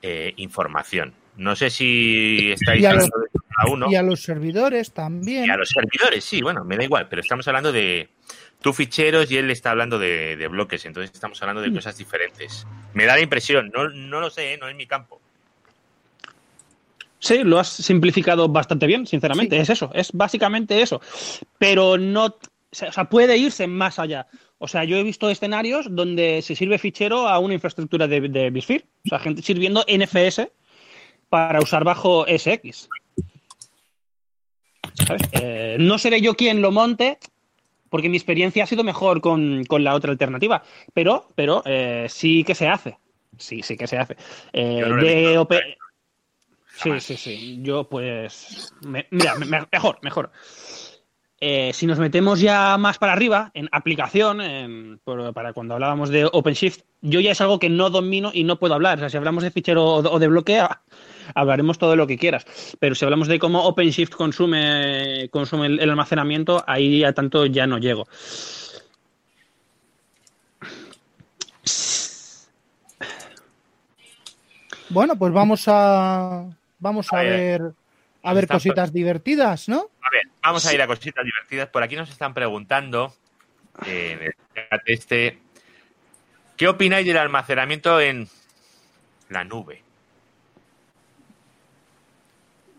[0.01, 1.13] eh, información.
[1.37, 3.87] No sé si estáis Y a los- hablando de cada uno.
[3.91, 5.45] Y a los servidores también.
[5.45, 8.09] Y a los servidores, sí, bueno, me da igual, pero estamos hablando de
[8.63, 12.67] tú ficheros y él está hablando de, de bloques, entonces estamos hablando de cosas diferentes.
[12.95, 14.59] Me da la impresión, no, no lo sé, ¿eh?
[14.59, 15.21] no es mi campo.
[17.19, 19.57] Sí, lo has simplificado bastante bien, sinceramente.
[19.57, 19.63] Sí.
[19.63, 21.01] Es eso, es básicamente eso.
[21.59, 22.37] Pero no,
[22.83, 24.27] o sea, puede irse más allá.
[24.59, 28.51] O sea, yo he visto escenarios donde se sirve fichero a una infraestructura de, de
[28.51, 28.87] Bisphere.
[29.07, 30.51] O sea, gente sirviendo NFS
[31.29, 32.89] para usar bajo SX.
[35.07, 35.23] ¿Sabes?
[35.33, 37.19] Eh, no seré yo quien lo monte,
[37.91, 40.63] porque mi experiencia ha sido mejor con, con la otra alternativa.
[40.93, 42.99] Pero, pero eh, sí que se hace.
[43.39, 44.17] Sí, sí que se hace.
[44.53, 45.53] Eh, no de OP
[46.77, 47.59] Sí, sí, sí.
[47.63, 48.73] Yo, pues.
[48.81, 50.33] me- mira, me- me- mejor, mejor.
[51.47, 56.09] Eh, si nos metemos ya más para arriba, en aplicación, en- por- para cuando hablábamos
[56.09, 58.97] de OpenShift, yo ya es algo que no domino y no puedo hablar.
[58.97, 60.81] O sea, si hablamos de fichero o de, o de bloque, ah,
[61.35, 62.47] hablaremos todo lo que quieras.
[62.81, 67.67] Pero si hablamos de cómo OpenShift consume, consume el, el almacenamiento, ahí a tanto ya
[67.67, 68.07] no llego.
[74.89, 76.47] Bueno, pues vamos a
[76.79, 77.73] vamos a A ver, ver
[78.23, 79.89] a ver cositas divertidas, ¿no?
[80.03, 81.69] A ver, vamos a ir a cositas divertidas.
[81.69, 83.15] Por aquí nos están preguntando
[83.87, 85.39] eh, chat este,
[86.57, 88.29] ¿qué opináis del almacenamiento en
[89.31, 89.83] la nube?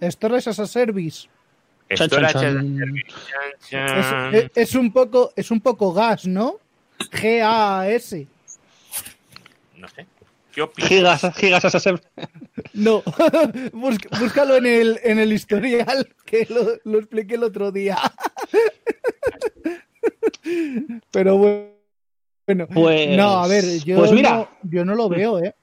[0.02, 1.28] Storage as a service.
[1.90, 2.46] Chan, chan, Storage chan.
[2.46, 3.16] as a service.
[3.70, 6.60] Chan, Es, es- es un poco es un poco gas, ¿no?
[7.12, 8.28] G A S.
[9.76, 10.06] No sé.
[10.56, 10.90] ¿Qué opinas?
[10.90, 12.02] Gigas, gigas a ser.
[12.74, 13.04] No,
[13.74, 17.98] Bus- búscalo en el, en el historial, que lo, lo expliqué el otro día.
[21.12, 21.70] Pero bueno,
[22.48, 22.68] bueno.
[22.74, 24.32] Pues- no, a ver, yo, pues mira.
[24.36, 25.56] no, yo no lo veo, ¿eh?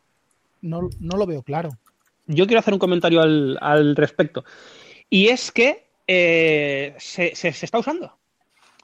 [0.61, 1.71] No, no lo veo claro.
[2.27, 4.45] yo quiero hacer un comentario al, al respecto.
[5.11, 8.17] Y es que eh, se, se- se está usando.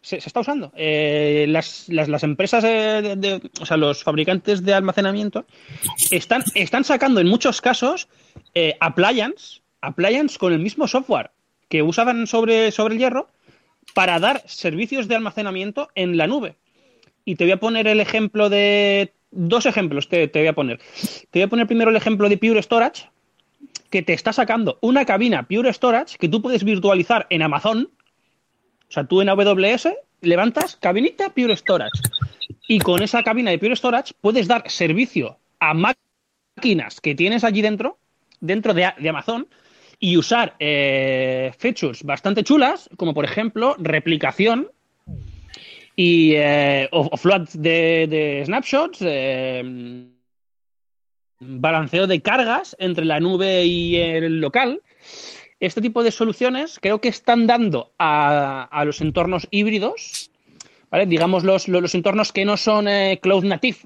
[0.01, 0.73] Se, está usando.
[0.77, 5.45] Eh, las, las- empresas, eh, de, o sea, los fabricantes de almacenamiento,
[6.11, 8.09] están, están sacando en muchos casos
[8.55, 11.31] eh, appliance, appliance con el mismo software
[11.69, 13.29] que usaban sobre, sobre el hierro
[13.95, 16.57] para dar servicios de almacenamiento en la nube.
[17.25, 19.13] Y te voy a poner el ejemplo de.
[19.31, 20.79] Dos ejemplos te, te voy a poner.
[21.31, 23.11] Te voy a poner primero el ejemplo de Pure Storage,
[23.91, 27.91] que te está sacando una cabina Pure Storage que tú puedes virtualizar en Amazon.
[28.89, 29.89] O sea, tú en AWS
[30.23, 32.01] levantas cabinita Pure Storage.
[32.67, 37.63] Y con esa cabina de Pure Storage puedes dar servicio a máquinas que tienes allí
[37.63, 37.99] dentro,
[38.41, 39.47] dentro de, Amazon,
[40.01, 44.71] y usar eh, features bastante chulas, como por ejemplo replicación
[45.97, 47.11] y eh, o-
[47.55, 50.07] de snapshots, eh,
[51.41, 54.83] balanceo de cargas entre la nube y el local.
[55.61, 60.31] Este tipo de soluciones creo que están dando a, a los entornos híbridos,
[60.91, 61.07] ¿vale?
[61.07, 63.79] digamos los, los, entornos que no son eh, cloud native,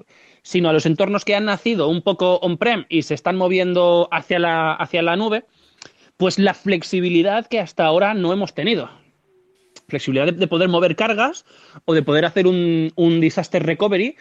[0.43, 4.37] sino a los entornos que han nacido un poco on-prem y se están moviendo hacia
[4.37, 5.45] la, hacia la nube,
[6.17, 8.91] pues la flexibilidad que hasta ahora no hemos tenido.
[9.87, 11.43] Flexibilidad de, de poder mover cargas
[11.85, 14.15] o de poder hacer un, un disaster recovery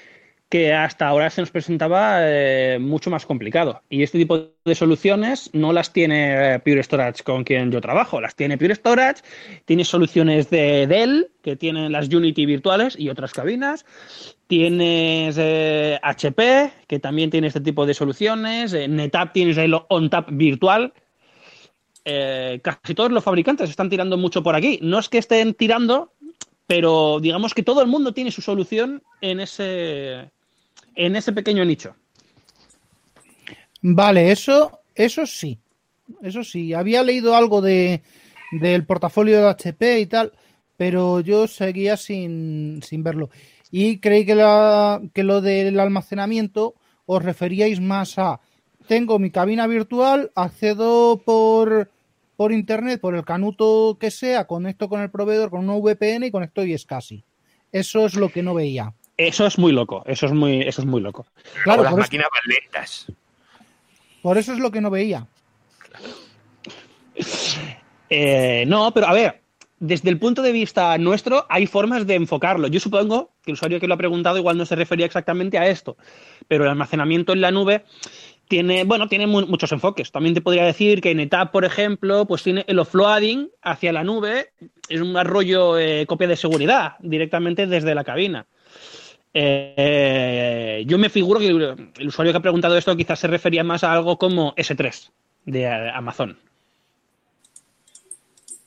[0.52, 3.80] que hasta ahora se nos presentaba eh, mucho más complicado.
[3.88, 8.20] Y este tipo de soluciones no las tiene eh, Pure Storage con quien yo trabajo,
[8.20, 9.22] las tiene Pure Storage,
[9.64, 13.86] tiene soluciones de Dell, que tienen las Unity virtuales y otras cabinas,
[14.46, 20.28] tienes eh, HP, que también tiene este tipo de soluciones, eh, NetApp tienes el OnTap
[20.32, 20.92] virtual.
[22.04, 24.78] Eh, casi todos los fabricantes están tirando mucho por aquí.
[24.82, 26.12] No es que estén tirando,
[26.66, 30.30] pero digamos que todo el mundo tiene su solución en ese,
[30.94, 31.94] en ese pequeño nicho.
[33.80, 35.58] Vale, eso, eso sí.
[36.22, 36.72] Eso sí.
[36.72, 38.02] Había leído algo de,
[38.52, 40.32] del portafolio de HP y tal,
[40.76, 43.30] pero yo seguía sin, sin verlo.
[43.70, 46.74] Y creí que, la, que lo del almacenamiento
[47.06, 48.40] os referíais más a
[48.86, 51.90] tengo mi cabina virtual, accedo por,
[52.36, 56.30] por internet, por el canuto que sea, conecto con el proveedor con una VPN y
[56.30, 57.24] conecto y es casi.
[57.70, 58.94] Eso es lo que no veía.
[59.28, 61.26] Eso es muy loco, eso es muy, eso es muy loco.
[61.64, 63.06] Claro, o las por eso, máquinas van lentas.
[64.22, 65.26] por eso es lo que no veía.
[68.10, 69.40] Eh, no, pero a ver,
[69.78, 72.68] desde el punto de vista nuestro hay formas de enfocarlo.
[72.68, 75.66] Yo supongo que el usuario que lo ha preguntado igual no se refería exactamente a
[75.68, 75.96] esto,
[76.48, 77.84] pero el almacenamiento en la nube
[78.48, 80.12] tiene, bueno, tiene mu- muchos enfoques.
[80.12, 84.50] También te podría decir que NetApp, por ejemplo, pues tiene el offloading hacia la nube,
[84.88, 88.46] es un rollo eh, copia de seguridad directamente desde la cabina.
[89.34, 93.82] Eh, yo me figuro que el, usuario que ha preguntado esto quizás se refería más
[93.82, 95.10] a algo como S3
[95.46, 96.38] de Amazon.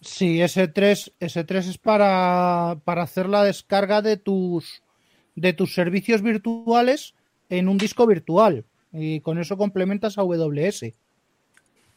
[0.02, 4.84] Sí, S3, S3 es para, para hacer la descarga de tus,
[5.36, 7.16] de tus servicios virtuales
[7.50, 8.66] en un disco virtual.
[8.94, 10.94] Y con eso complementas a AWS.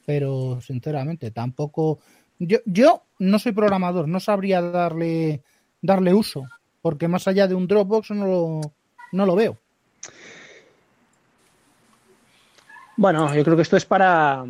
[0.07, 2.01] Pero, sinceramente, tampoco.
[2.39, 5.43] Yo, yo no soy programador, no sabría darle,
[5.83, 6.45] darle uso.
[6.89, 8.61] Porque más allá de un Dropbox no lo,
[9.13, 9.59] no lo veo.
[12.97, 14.43] Bueno, yo creo que esto es para,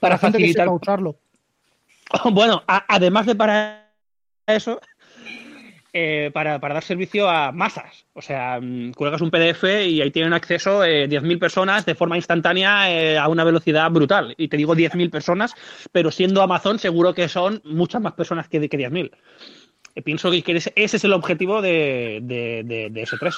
[0.00, 0.68] para Para facilitar.
[0.68, 1.14] usarlo.
[2.32, 3.88] Bueno, a- además de para
[4.48, 4.80] eso,
[5.92, 8.04] eh, para, para dar servicio a masas.
[8.12, 12.16] O sea, mm, cuelgas un PDF y ahí tienen acceso eh, 10.000 personas de forma
[12.16, 14.34] instantánea eh, a una velocidad brutal.
[14.38, 15.54] Y te digo 10.000 personas,
[15.92, 19.12] pero siendo Amazon seguro que son muchas más personas que, que 10.000.
[19.96, 23.34] Eh, pienso que ese, ese es el objetivo de, de, de- de S3.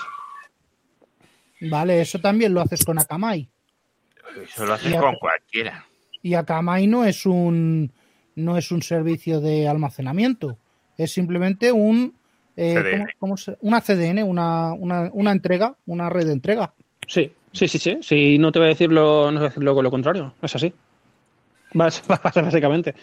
[1.62, 3.48] Vale, eso también lo haces con Akamai.
[4.42, 5.84] Eso lo haces con cualquiera.
[6.22, 7.90] Y Akamai no es un
[8.36, 10.58] no es un servicio de almacenamiento,
[10.96, 12.14] es simplemente un
[12.56, 12.98] eh, CDN.
[12.98, 16.72] ¿cómo- cómo se- una CDN, una, una, una entrega, una red de entrega.
[17.06, 17.98] Sí, sí, sí, sí.
[18.00, 20.34] Sí, no te voy a decir lo, no te voy a decir lo, lo contrario.
[20.42, 20.72] Es así.
[21.72, 22.02] Bas-
[22.42, 22.94] Básicamente.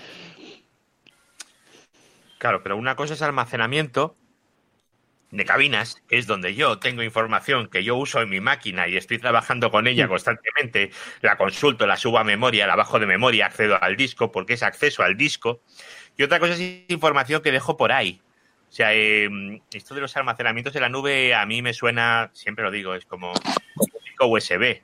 [2.46, 4.16] Claro, pero una cosa es almacenamiento
[5.32, 8.98] de cabinas, que es donde yo tengo información que yo uso en mi máquina y
[8.98, 13.48] estoy trabajando con ella constantemente, la consulto, la subo a memoria, la bajo de memoria,
[13.48, 15.62] accedo al disco, porque es acceso al disco.
[16.18, 18.22] Y otra cosa es información que dejo por ahí.
[18.70, 19.28] O sea, eh,
[19.74, 23.06] esto de los almacenamientos en la nube a mí me suena, siempre lo digo, es
[23.06, 24.84] como un disco USB.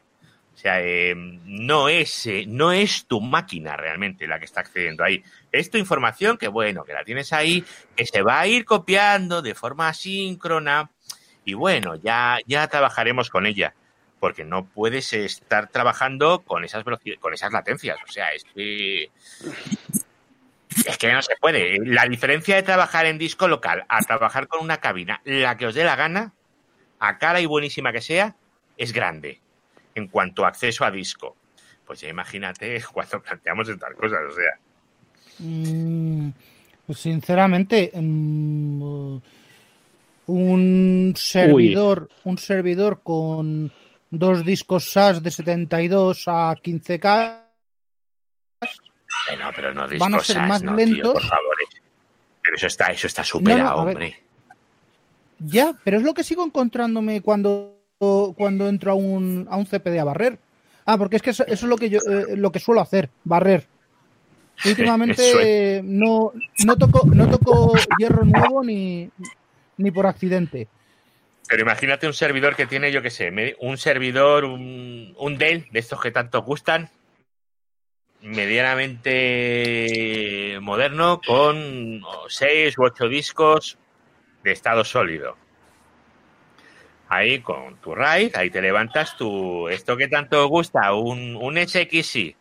[0.62, 5.04] O sea, eh, no, es, eh, no es tu máquina realmente la que está accediendo
[5.04, 5.24] ahí.
[5.52, 9.42] Es tu información que, bueno, que la tienes ahí, que se va a ir copiando
[9.42, 10.92] de forma asíncrona
[11.46, 13.74] y, bueno, ya, ya trabajaremos con ella.
[14.20, 16.84] Porque no puedes estar trabajando con esas,
[17.20, 17.98] con esas latencias.
[18.08, 19.10] O sea, es que...
[20.86, 21.80] Es que no se puede.
[21.86, 25.74] La diferencia de trabajar en disco local a trabajar con una cabina, la que os
[25.74, 26.34] dé la gana,
[27.00, 28.36] a cara y buenísima que sea,
[28.78, 29.41] es grande
[29.96, 31.36] en cuanto a acceso a disco.
[31.86, 34.60] Pues ya imagínate cuando planteamos estas cosas, o sea.
[35.40, 36.30] Mm,
[36.86, 39.18] pues sinceramente, mm,
[40.28, 43.72] un servidor, un servidor con
[44.10, 47.42] dos discos SAS de 72 a 15K
[49.30, 51.14] eh, no, pero no Van a discos ser SAS, más no, tío, lentos.
[51.14, 51.56] por favor.
[51.62, 51.78] eh.
[52.44, 54.20] Pero eso está, eso está superado, hombre.
[55.40, 57.81] Ya, pero es lo que sigo encontrándome cuando,
[58.36, 60.40] cuando entro a un, a un CPD a barrer.
[60.86, 63.10] Ah, porque es que eso, eso es lo que yo eh, lo que suelo hacer,
[63.24, 63.68] barrer.
[64.66, 66.32] Últimamente eh, no,
[66.66, 69.10] no toco no toco hierro nuevo ni,
[69.78, 70.68] ni por accidente.
[71.48, 75.80] Pero imagínate un servidor que tiene, yo qué sé, un servidor, un, un Dell, de
[75.80, 76.90] estos que tanto gustan,
[78.22, 83.78] medianamente moderno, con seis u ocho discos
[84.44, 85.36] de estado sólido.
[87.14, 92.38] Ahí con tu RAID, ahí te levantas tu, esto que tanto gusta, un, un SXI,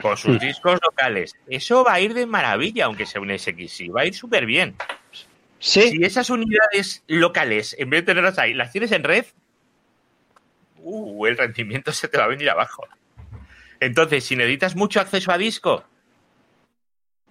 [0.00, 1.34] con sus discos locales.
[1.48, 4.76] Eso va a ir de maravilla, aunque sea un SXI, va a ir súper bien.
[5.58, 5.90] Sí.
[5.90, 9.26] Si esas unidades locales, en vez de tenerlas ahí, las tienes en red,
[10.76, 12.86] uh, el rendimiento se te va a venir abajo.
[13.80, 15.82] Entonces, si necesitas mucho acceso a disco,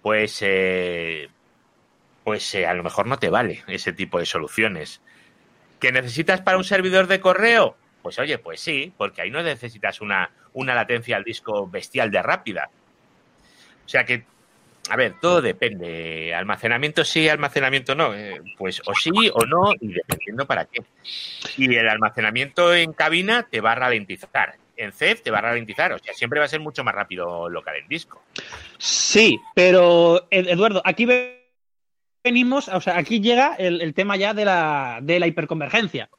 [0.02, 1.30] pues, eh,
[2.24, 5.00] pues eh, a lo mejor no te vale ese tipo de soluciones.
[5.80, 7.76] ¿Que necesitas para un servidor de correo?
[8.02, 12.22] Pues oye, pues sí, porque ahí no necesitas una, una latencia al disco bestial de
[12.22, 12.70] rápida.
[13.84, 14.24] O sea que,
[14.88, 16.32] a ver, todo depende.
[16.34, 18.14] Almacenamiento sí, almacenamiento no.
[18.14, 20.82] Eh, pues o sí o no, y dependiendo para qué.
[21.56, 24.54] Y el almacenamiento en cabina te va a ralentizar.
[24.76, 25.92] En CEF te va a ralentizar.
[25.92, 28.22] O sea, siempre va a ser mucho más rápido local en disco.
[28.78, 31.45] Sí, pero Ed- Eduardo, aquí ve-
[32.26, 36.10] venimos, o sea, aquí llega el, el tema ya de la, de la hiperconvergencia.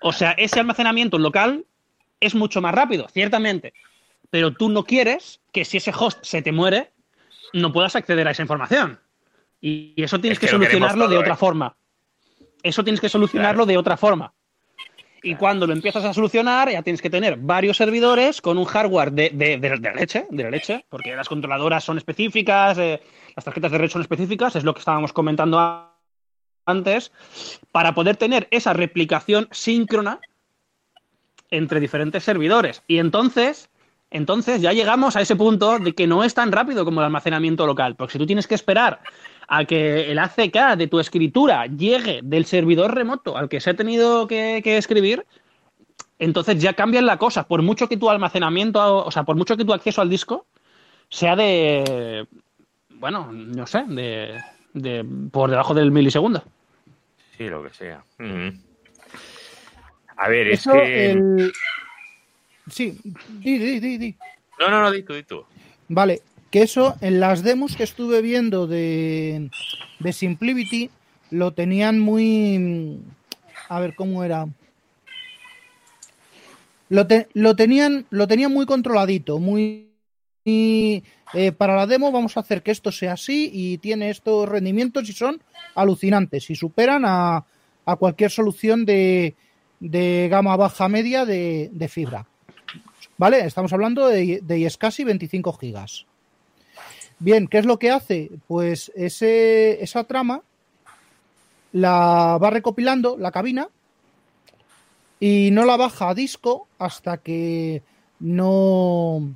[0.00, 1.64] O sea, ese almacenamiento local
[2.18, 3.72] es mucho más rápido, ciertamente,
[4.30, 6.90] pero tú no quieres que si ese host se te muere,
[7.52, 8.98] no puedas acceder a esa información.
[9.60, 11.36] Y, y eso tienes Es que solucionarlo de otra ¿eh?
[11.36, 11.76] forma.
[12.64, 14.34] Eso tienes que solucionarlo de otra forma.
[15.22, 19.10] Y cuando lo empiezas a solucionar, ya tienes que tener varios servidores con un hardware
[19.12, 23.02] de, de- de- leche, de leche, porque las controladoras son específicas, eh,
[23.34, 25.90] las tarjetas de red son específicas, es lo que estábamos comentando
[26.64, 27.12] antes,
[27.72, 30.20] para poder tener esa replicación síncrona
[31.50, 32.82] entre diferentes servidores.
[32.86, 33.68] Y entonces,
[34.10, 37.66] entonces ya llegamos a ese punto de que no es tan rápido como el almacenamiento
[37.66, 39.00] local, porque si tú tienes que esperar
[39.48, 43.74] a que el ACK de tu escritura llegue del servidor remoto al que se ha
[43.74, 45.24] tenido que, que escribir,
[46.18, 47.46] entonces ya cambia la cosa.
[47.46, 50.46] Por mucho que tu almacenamiento, o sea, por mucho que tu acceso al disco
[51.08, 52.26] sea de,
[52.90, 54.40] bueno, no sé, de,
[54.72, 56.42] de por debajo del milisegundo.
[57.36, 58.02] Sí, lo que sea.
[58.18, 58.48] Mm.
[60.16, 61.10] A ver, es Eso, que.
[61.10, 61.52] el...
[62.68, 62.98] Sí,
[63.38, 64.16] di, di, di, di.
[64.58, 65.44] No, no, no, di tú, di tú.
[65.88, 69.50] Vale, que eso en las demos que estuve viendo de,
[69.98, 70.90] de Simplicity
[71.30, 73.00] lo tenían muy...
[73.68, 74.46] A ver, ¿cómo era?
[76.88, 79.88] Lo, te- lo tenían, lo tenían muy controladito, muy...
[80.44, 81.02] eh,
[81.56, 85.12] para la demo vamos a hacer que esto sea así y tiene estos rendimientos y
[85.12, 85.42] son
[85.74, 87.44] alucinantes y superan a,
[87.84, 89.34] a cualquier solución de,
[89.80, 92.26] de gama baja media de, de fibra.
[93.18, 93.40] ¿Vale?
[93.46, 96.06] Estamos hablando de, de casi 25 gigas.
[97.18, 98.30] Bien, ¿qué es lo que hace?
[98.46, 100.42] Pues ese, esa trama
[101.72, 103.68] la va recopilando la cabina
[105.18, 107.82] y no la baja a disco hasta que
[108.20, 109.34] no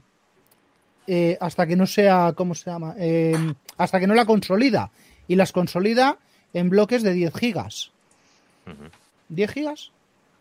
[1.06, 2.94] eh, hasta que no sea ¿cómo se llama?
[2.98, 3.34] Eh,
[3.78, 4.90] hasta que no la consolida
[5.26, 6.18] y las consolida
[6.52, 7.92] en bloques de 10 gigas.
[9.30, 9.90] ¿10 gigas?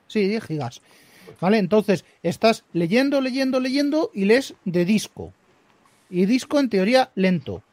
[0.07, 0.81] Sí, 10 gigas.
[1.39, 1.59] ¿Vale?
[1.59, 5.31] Entonces, estás leyendo, leyendo, leyendo y lees de disco.
[6.10, 7.64] Y disco en teoría lento.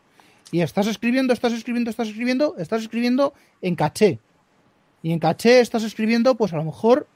[0.52, 4.20] Y estás escribiendo, estás escribiendo, estás escribiendo, estás escribiendo en caché.
[5.02, 7.06] Y en caché estás escribiendo, pues a lo mejor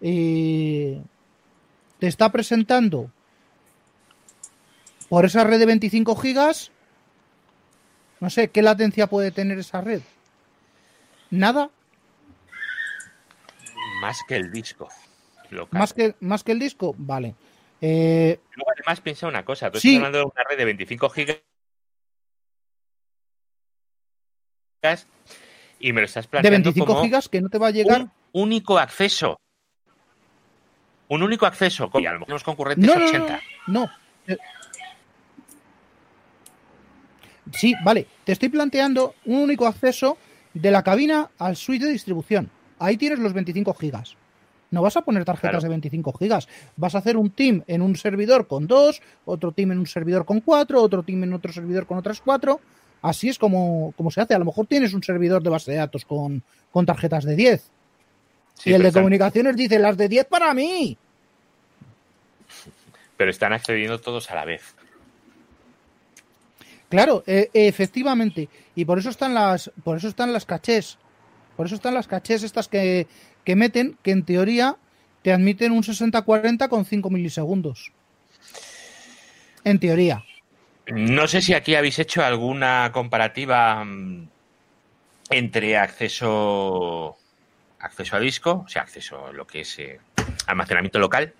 [0.00, 1.00] eh,
[1.98, 3.10] te está presentando
[5.08, 6.70] por esa red de 25 gigas.
[8.20, 10.02] No sé, ¿qué latencia puede tener esa red?
[11.30, 11.70] ¿Nada?
[14.00, 14.88] Más que el disco.
[15.50, 15.78] local.
[15.78, 16.94] ¿Más que, más que el disco?
[16.98, 17.34] Vale.
[17.84, 19.70] Eh, Luego, además, piensa una cosa.
[19.70, 19.88] Tú Sí.
[19.96, 21.42] estás hablando de una red de 25 gigas
[25.78, 28.02] y me lo estás de planteando 25 como gigas que no te va a llegar.
[28.02, 29.38] un único acceso.
[31.08, 31.90] Un único acceso.
[31.94, 33.40] Y a lo mejor los concurrentes No, no, no, 80.
[33.66, 33.90] no.
[34.28, 34.36] Eh,
[37.52, 38.06] Sí, vale.
[38.24, 40.16] Te estoy planteando un único acceso
[40.54, 42.48] de la cabina al suite de distribución.
[42.78, 44.16] Ahí tienes los 25 gigas.
[44.72, 45.62] No vas a poner tarjetas Claro.
[45.62, 46.48] de 25 gigas.
[46.76, 50.24] Vas a hacer un team en un servidor con dos, otro team en un servidor
[50.24, 52.60] con cuatro, otro team en otro servidor con otras cuatro.
[53.02, 54.34] Así es como, como se hace.
[54.34, 56.42] A lo mejor tienes un servidor de base de datos con,
[56.72, 57.70] con tarjetas de 10.
[58.54, 60.96] Sí, y el de están- comunicaciones dice las de 10 para mí.
[63.16, 64.74] pero están accediendo todos a la vez.
[66.88, 68.48] Claro, eh, efectivamente.
[68.74, 70.98] Y por eso están las, por eso están las cachés.
[71.56, 73.06] Por eso están las cachés estas que,
[73.44, 74.76] que meten, que en teoría
[75.22, 77.92] te admiten un 60-40 con 5 milisegundos.
[79.64, 80.24] En teoría.
[80.88, 84.28] No sé si aquí habéis hecho alguna comparativa mm,
[85.30, 87.16] entre acceso
[87.78, 89.98] acceso a disco, o sea, acceso a lo que es eh,
[90.46, 91.34] almacenamiento local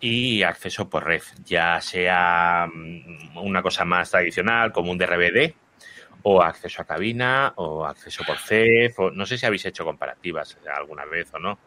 [0.00, 5.54] y acceso por red, ya sea mm, una cosa más tradicional como un DRBD
[6.24, 10.56] o acceso a cabina o acceso por CEF, o no sé si habéis hecho comparativas
[10.76, 11.58] alguna vez o no.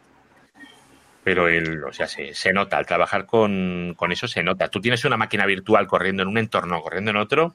[1.23, 4.69] pero el, o sea, se, se nota, al trabajar con, con eso se nota.
[4.69, 7.53] Tú tienes una máquina virtual corriendo en un entorno, corriendo en otro,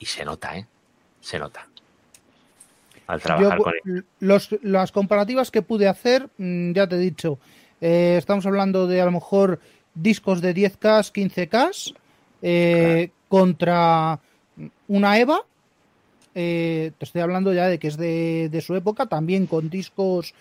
[0.00, 0.66] y se nota, ¿eh?
[1.20, 1.68] Se nota.
[3.06, 3.74] Al trabajar Yo, con
[4.18, 7.38] los- las comparativas que pude hacer, mm, ya te he dicho,
[7.80, 9.60] eh, estamos hablando de a lo mejor
[9.94, 11.70] discos de 10K, 15K,
[12.42, 14.18] eh, contra
[14.88, 15.42] una EVA.
[16.40, 20.34] Eh, te estoy hablando ya de que es de, de su época, también con discos,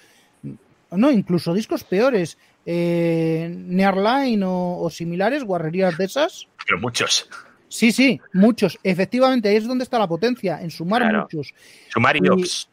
[0.91, 2.37] no, incluso discos peores,
[2.67, 6.47] eh, Nearline o, o similares, guarrerías de esas.
[6.67, 7.27] Pero muchos.
[7.67, 8.77] Sí, sí, muchos.
[8.83, 11.21] Efectivamente, ahí es donde está la potencia, en sumar Claro.
[11.23, 11.53] muchos.
[11.89, 12.69] Sumarios.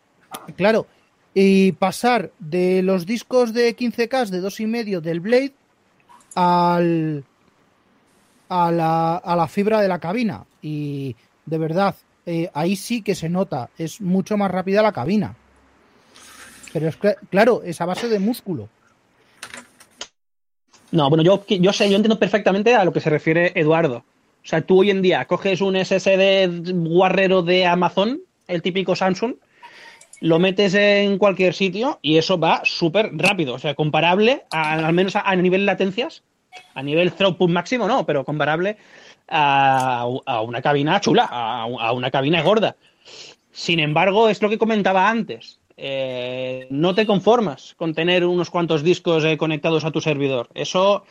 [0.56, 0.86] Claro,
[1.32, 5.54] y pasar de los discos de 15K de 2,5 del Blade
[6.34, 7.24] al,
[8.48, 10.44] a, la, a la fibra de la cabina.
[10.62, 11.16] Y
[11.46, 11.94] de verdad,
[12.26, 15.36] eh, ahí sí que se nota, es mucho más rápida la cabina.
[16.72, 16.96] Pero es
[17.30, 18.68] claro, es a base de músculo.
[20.90, 23.98] No, bueno, yo, yo sé, yo entiendo perfectamente a lo que se refiere Eduardo.
[23.98, 29.34] O sea, tú hoy en día coges un SSD guarrero de Amazon, el típico Samsung,
[30.20, 33.54] lo metes en cualquier sitio y eso va súper rápido.
[33.54, 36.22] O sea, comparable, al menos a, a nivel latencias,
[36.74, 38.76] a nivel throughput máximo, no, pero comparable
[39.28, 42.76] a, a una cabina chula, a, a una cabina gorda.
[43.52, 45.60] Sin embargo, es lo que comentaba antes.
[45.76, 50.48] Eh, no te conformas con tener unos cuantos discos eh, conectados a tu servidor.
[50.54, 51.04] Eso,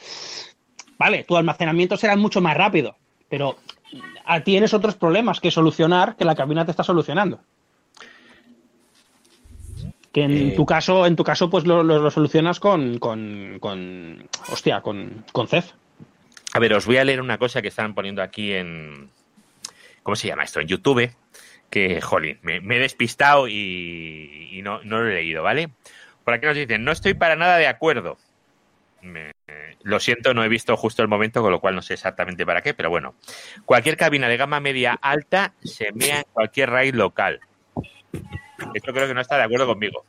[0.97, 2.95] vale, tu almacenamiento será mucho más rápido,
[3.30, 3.57] pero
[4.26, 7.39] a- tienes otros problemas que solucionar que la cabina te está solucionando.
[10.11, 10.53] Que en Eh.
[10.55, 15.26] tu caso, en tu caso, pues lo, lo- lo solucionas con, con, con, hostia, con,
[15.32, 15.72] con CEF.
[16.54, 19.10] A ver, os voy a leer una cosa que están poniendo aquí en.
[20.04, 20.60] ¿Cómo se llama esto?
[20.60, 21.12] En YouTube.
[21.72, 25.72] Que, jolín, me, he despistado y, no, no lo he leído, ¿vale?
[26.24, 28.20] Por aquí nos dicen, no estoy para nada de acuerdo.
[29.82, 32.62] Lo siento, no he visto justo el momento, con lo cual no sé exactamente para
[32.62, 33.16] qué, pero bueno.
[33.66, 37.39] Cualquier cabina de gama media alta se mea en cualquier RAID local.
[38.76, 40.06] Esto creo que no está de acuerdo conmigo.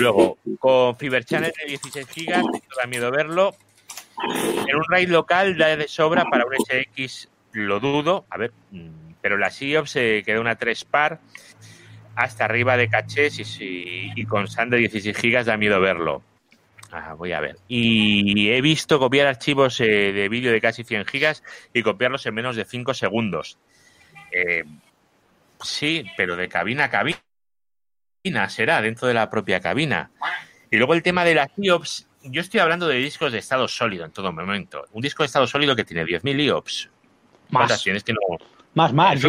[0.00, 3.54] Luego, con Fiber Channel de 16 GB, esto da miedo verlo.
[4.68, 8.26] En un RAID local da de sobra para un SX, lo dudo.
[8.30, 11.20] A ver, mm, pero la SIOP se queda una 3 par
[12.14, 16.22] hasta arriba de cachés y, y con SAN de 16 GB da miedo verlo.
[16.92, 17.56] Ah, voy a ver.
[17.68, 21.42] Y he visto copiar archivos eh, de vídeo de casi 100 gigas
[21.72, 23.58] y copiarlos en menos de 5 segundos.
[24.32, 24.64] Eh,
[25.60, 27.18] sí, pero de cabina a cabina
[28.48, 30.10] será, dentro de la propia cabina.
[30.70, 34.04] Y luego el tema de las IOPS, yo estoy hablando de discos de estado sólido
[34.04, 34.84] en todo momento.
[34.92, 36.90] Un disco de estado sólido que tiene 10.000 IOPS.
[37.50, 38.20] ¿Cuántas Más, tienes que no?
[38.74, 39.22] más, más.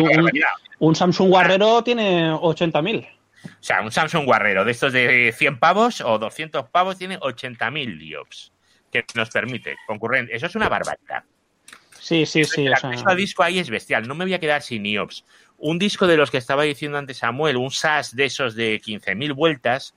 [0.80, 3.08] Un, Samsung Guerrero tiene 80.000.
[3.46, 8.02] O sea, un Samsung Guerrero de estos de 100 pavos o 200 pavos tiene 80.000
[8.02, 8.52] IOPS.
[8.92, 10.36] Que nos permite concurrente.
[10.36, 11.24] Eso es una barbaridad.
[12.00, 12.66] Sí, sí, sí.
[12.66, 14.08] el sea, acceso disco ahí es bestial.
[14.08, 15.26] No me voy a quedar sin IOPS.
[15.58, 19.36] Un disco de los que estaba diciendo antes Samuel, un SAS de esos de 15.000
[19.36, 19.96] vueltas,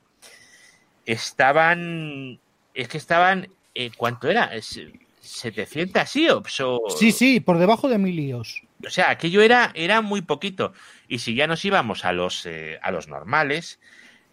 [1.07, 2.41] estaban.
[2.75, 3.49] Es que estaban.
[3.75, 4.47] eh, ¿Cuánto era?
[4.55, 4.81] Es-
[5.21, 6.61] 700 IOPS.
[6.63, 8.63] O, Sí, sí, por debajo de mil líos.
[8.85, 10.73] o sea, aquello era, era muy poquito.
[11.09, 13.79] Y si ya nos íbamos a los, eh, a los normales,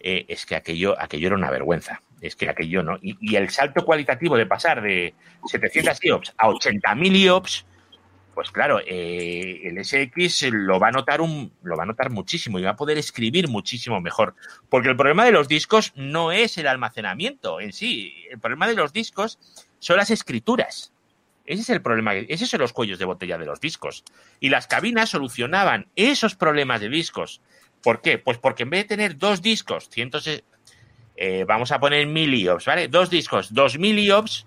[0.00, 2.02] eh, es que aquello, aquello era una vergüenza.
[2.20, 2.96] Es que aquello no.
[3.00, 5.14] Y, y el salto cualitativo de pasar de
[5.46, 7.64] 700 IOPS a 80.000 IOPS,
[8.38, 12.60] pues claro, eh, el SX lo va a notar un, lo va a notar muchísimo
[12.60, 14.36] y va a poder escribir muchísimo mejor.
[14.68, 18.14] Porque el problema de los discos no es el almacenamiento en sí.
[18.30, 19.40] El problema de los discos
[19.80, 20.92] son las escrituras.
[21.46, 24.04] Ese es el problema, esos son los cuellos de botella de los discos.
[24.38, 27.40] Y las cabinas solucionaban esos problemas de discos.
[27.82, 28.18] ¿Por qué?
[28.18, 30.30] Pues porque en vez de tener dos discos, cientos,
[31.16, 32.86] eh, vamos a poner mil IOPS, ¿vale?
[32.86, 34.46] Dos discos, dos mil IOPS,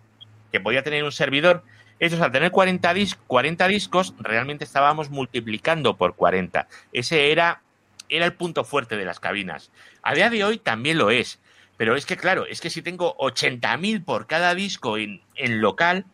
[0.50, 1.66] que podía tener un servidor,
[2.02, 6.68] estos al tener 40, dis 40 discos, realmente estábamos multiplicando por 40.
[6.92, 7.62] Ese era,
[8.10, 9.72] era el punto fuerte de las cabinas.
[10.02, 11.40] A día de hoy también lo es.
[11.78, 16.06] Pero es que, claro, es que si tengo 80.000 por cada disco en, en local,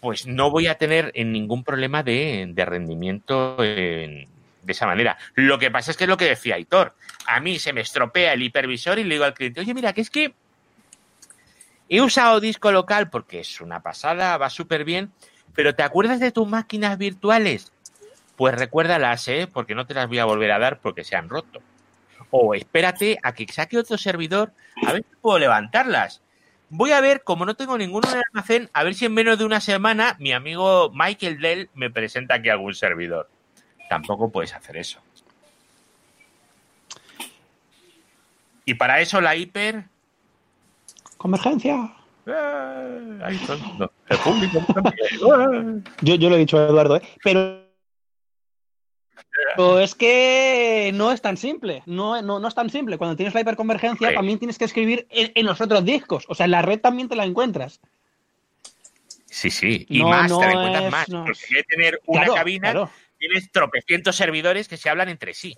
[0.00, 4.28] pues no voy a tener en ningún problema de, rendimiento en-
[4.62, 5.16] de esa manera.
[5.34, 6.94] Lo que pasa es que es lo que decía Aitor.
[7.26, 10.00] A mí se me estropea el hipervisor y le digo al cliente, oye, mira, que
[10.02, 10.34] es que
[11.90, 15.12] he usado disco local porque es una pasada, va súper bien,
[15.54, 17.72] pero ¿te acuerdas de tus máquinas virtuales?
[18.36, 19.48] Pues recuérdalas, ¿eh?
[19.52, 21.60] Porque no te las voy a volver a dar porque se han roto.
[22.30, 24.52] O espérate a que saque otro servidor,
[24.86, 26.22] a ver si puedo levantarlas.
[26.68, 29.36] Voy a ver, como no tengo ninguno en el almacén, a ver si en menos
[29.36, 33.28] de una semana mi amigo Michael Dell me presenta aquí algún servidor.
[33.88, 35.00] Tampoco puedes hacer eso.
[38.64, 39.89] Y para eso la hiper,
[41.20, 41.92] Convergencia.
[42.24, 45.84] Eh, ahí todo el público también.
[45.84, 45.90] Eh.
[46.00, 47.02] Yo, yo lo he dicho a Eduardo, ¿eh?
[47.22, 47.60] Pero,
[49.54, 51.82] pero es que no es tan simple.
[51.84, 52.96] No, no, no es tan simple.
[52.96, 54.14] Cuando tienes la hiperconvergencia, Sí.
[54.14, 56.24] también tienes que escribir en, en los otros discos.
[56.28, 57.80] O sea, en la red también te la encuentras.
[59.26, 59.84] Sí, sí.
[59.90, 61.08] Y No, más, no te la encuentras es- más.
[61.10, 61.24] no.
[61.26, 62.90] Porque tener una Claro, cabina, claro.
[63.18, 65.54] tienes tropecientos servidores que se hablan entre sí.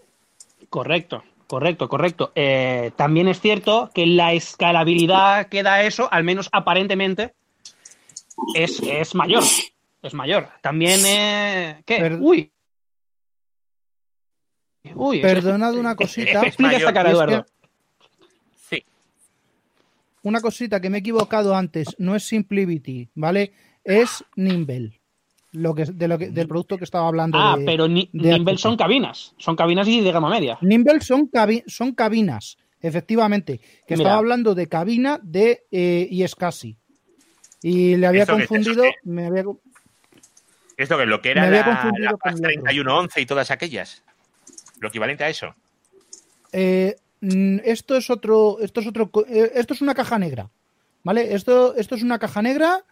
[0.69, 2.33] Correcto, correcto, correcto.
[2.35, 7.35] Eh, también es cierto que la escalabilidad que da eso, al menos aparentemente,
[8.55, 9.43] es, es mayor.
[10.01, 10.49] Es mayor.
[10.63, 11.99] También, eh, ¿qué?
[11.99, 12.51] Per- Uy.
[14.95, 16.41] Uy, Perdonad una cosita.
[16.47, 17.47] Explica esta cara, que- Eduardo.
[18.71, 18.83] Sí.
[20.23, 23.53] Una cosita que me he equivocado antes, no es Simplivity, ¿vale?
[23.85, 25.02] Es Nimble,
[25.53, 27.39] lo que, de lo que, del producto que estaba hablando.
[27.39, 28.59] Ah, de- pero ni, de Nimble HP.
[28.59, 29.35] son cabinas.
[29.39, 30.59] Son cabinas y de gama media.
[30.63, 33.59] Nimble son, cabi- son cabinas, efectivamente.
[33.87, 34.03] Que Mira.
[34.05, 36.77] estaba hablando de cabina de eh, Iescasi.
[37.63, 39.45] Y le había ¿Esto qué es eso, confundido, me había,
[40.77, 42.63] Esto que es lo que era había la, confundido la con PAS el otro.
[42.63, 44.03] 3111 y todas aquellas.
[44.81, 45.55] Lo equivalente a eso.
[46.53, 46.97] Eh,
[47.65, 50.51] esto es otro, esto es otro, eh, esto es una caja negra,
[51.05, 51.35] ¿vale?
[51.35, 52.85] Esto, esto es una caja negra,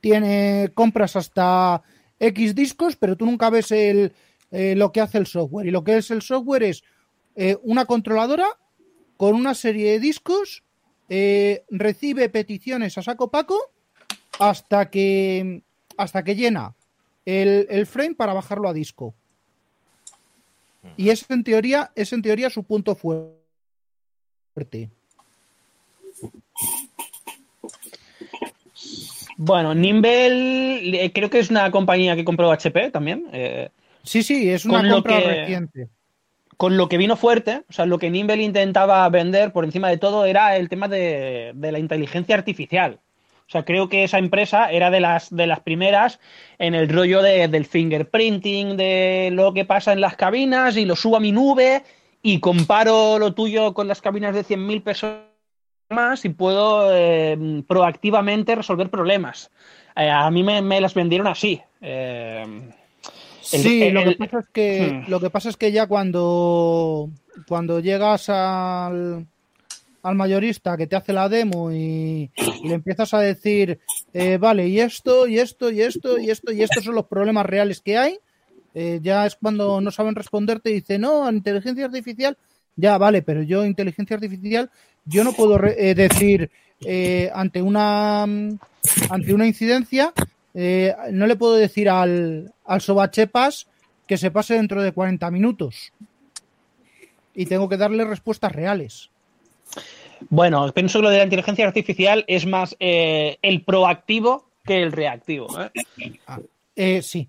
[0.00, 1.82] tiene compras hasta
[2.20, 4.12] X discos, pero tú nunca ves el,
[4.50, 5.66] eh, lo que hace el software.
[5.66, 6.82] Y lo que es el software es
[7.36, 8.46] eh, una controladora
[9.16, 10.62] con una serie de discos,
[11.08, 13.58] eh, recibe peticiones a saco paco
[14.38, 15.62] hasta que
[15.96, 16.76] hasta que llena
[17.24, 19.14] el, el frame para bajarlo a disco.
[20.96, 23.38] Y es en teoría, es en teoría su punto fuerte.
[29.40, 33.26] Bueno, Nimble eh, creo que es una compañía que compró HP también.
[33.32, 33.70] eh,
[34.02, 35.88] Sí, sí, es una compra que- reciente.
[36.56, 39.96] con lo que vino fuerte, o sea, lo que Nimble intentaba vender por encima de
[39.98, 42.98] todo era el tema de, de la inteligencia artificial.
[43.46, 46.18] O sea, creo que esa empresa era de las, de las primeras
[46.58, 50.96] en el rollo de- del fingerprinting, de lo que pasa en las cabinas y lo
[50.96, 51.82] subo a mi nube
[52.22, 55.27] y comparo lo tuyo con las cabinas de 100.000 personas
[55.90, 59.50] más y puedo eh, proactivamente resolver problemas.
[59.96, 61.60] Eh, a mí me, me las vendieron así.
[61.80, 62.70] Eh, el-
[63.62, 65.10] Sí, lo que pasa es que Hmm.
[65.10, 67.08] lo que pasa es que ya cuando
[67.46, 69.26] cuando llegas al
[70.02, 72.30] al mayorista que te hace la demo y,
[72.62, 73.78] y le empiezas a decir
[74.12, 77.46] eh, vale y esto y esto y esto y esto y estos son los problemas
[77.46, 78.18] reales que hay
[78.74, 82.36] eh, ya es cuando no saben responderte y dice no inteligencia artificial
[82.78, 84.70] ya vale pero yo inteligencia artificial
[85.04, 86.50] yo no puedo re- eh, decir
[86.86, 88.58] eh, ante una mm,
[89.10, 90.12] ante una incidencia
[90.54, 93.66] eh, no le puedo decir al, al Sobachepas
[94.06, 95.92] que se pase dentro de 40 minutos.
[97.34, 99.10] Y tengo que darle respuestas reales.
[100.30, 104.92] Bueno, pienso que lo de la inteligencia artificial es más eh, el proactivo que el
[104.92, 105.46] reactivo.
[106.74, 107.28] Eh, sí,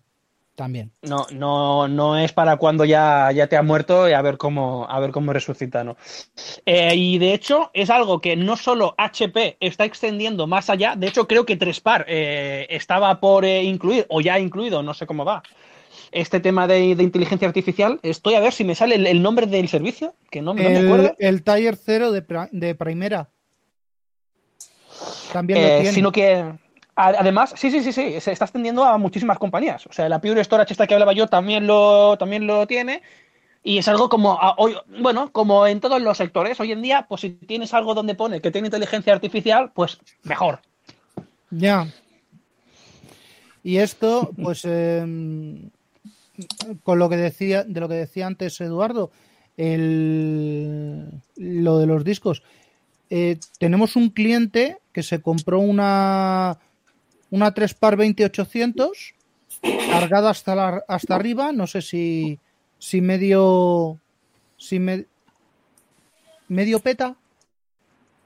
[0.60, 0.92] también.
[1.04, 4.86] No, no, no es para cuando ya, ya te ha muerto y a ver cómo,
[4.90, 5.96] a ver cómo resucita, ¿no?
[6.66, 11.08] Eh, y de hecho, es algo que no solo HP está extendiendo más allá, de
[11.08, 15.08] hecho, creo que Trespar eh, estaba por eh, incluir, o ya ha incluido, no sé
[15.08, 15.44] cómo va,
[16.12, 18.02] este tema de, de inteligencia artificial.
[18.04, 20.78] Estoy a ver si me sale el, el nombre del servicio, que no, no me
[20.78, 21.16] acuerdo.
[21.20, 23.30] El, Tier 0 de, de Primera.
[25.32, 25.94] También lo tiene.
[25.94, 26.52] sino que
[27.08, 29.86] además, sí, sí, sí, sí, se está extendiendo a muchísimas compañías.
[29.88, 33.02] O sea, la Pure Storage esta que hablaba yo también lo, también lo tiene.
[33.64, 37.22] Y es algo como, hoy- bueno, como en todos los sectores, hoy en día, pues
[37.22, 40.60] si tienes algo donde pone que tiene inteligencia artificial, pues mejor.
[41.50, 41.88] Ya.
[43.64, 45.70] Y esto, pues, em,
[46.84, 49.12] con lo que decía, de lo que decía antes Eduardo,
[49.58, 52.44] el, lo de los discos.
[53.10, 56.60] Eh, tenemos un cliente que se compró una,
[57.32, 59.14] una 3 par 20800
[59.92, 62.40] cargada hasta, la- hasta arriba, no sé si,
[62.78, 64.00] si medio,
[64.58, 65.06] si me-
[66.48, 67.16] medio peta,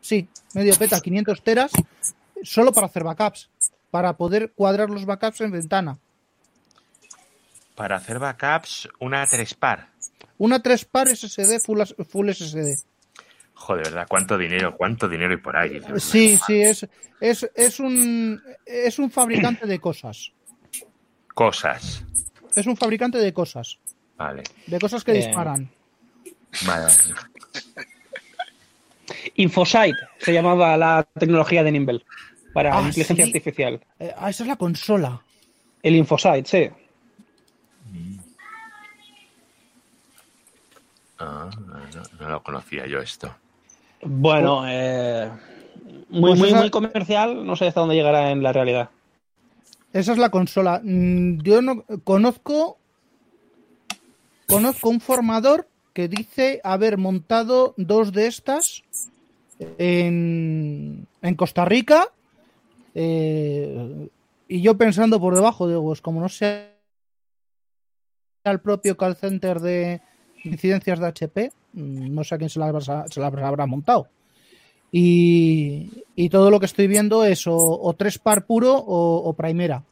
[0.01, 1.71] sí, medio peta, 500 teras,
[2.43, 3.49] solo para hacer backups,
[3.91, 5.97] para poder cuadrar los backups en ventana.
[7.75, 9.89] Para hacer backups, una 3 par.
[10.37, 12.83] Una 3 par SSD full, full SSD.
[13.55, 14.07] Joder, ¿verdad?
[14.09, 14.75] ¿Cuánto dinero?
[14.75, 15.79] ¿Cuánto dinero hay por ahí?
[15.97, 16.87] Sí, sí, es,
[17.19, 20.31] es, es, un, es un fabricante de cosas.
[21.33, 22.03] Cosas.
[22.55, 23.79] Es un fabricante de cosas.
[24.17, 24.43] Vale.
[24.67, 25.69] De cosas que Eh, disparan.
[26.65, 26.91] Vale.
[29.35, 32.05] Infosight se llamaba la tecnología de Nimble
[32.53, 33.31] para Ah, inteligencia sí.
[33.31, 33.85] artificial.
[33.99, 35.21] Eh, ah, esa es la consola.
[35.81, 36.69] El Infosight, sí.
[41.19, 43.35] Ah, no, no lo conocía yo esto.
[44.05, 45.29] Bueno, eh,
[46.09, 48.89] Muy, Pues muy, esa- muy comercial, no sé hasta dónde llegará en la realidad.
[49.93, 50.79] Esa es la consola.
[50.83, 52.77] Mm, Yo no conozco.
[54.47, 58.83] Conozco un formador que dice haber montado dos de estas
[59.77, 62.09] en, en Costa Rica.
[62.95, 64.09] eh,
[64.47, 66.69] y yo pensando por debajo, digo, pues como no sea
[68.43, 70.01] el propio call center de
[70.43, 74.07] incidencias de HP, mm, no sé a quién se las habrá, se las habrá montado.
[74.91, 79.33] Y, y todo lo que estoy viendo es o, o tres par puro o, o
[79.33, 79.83] primera.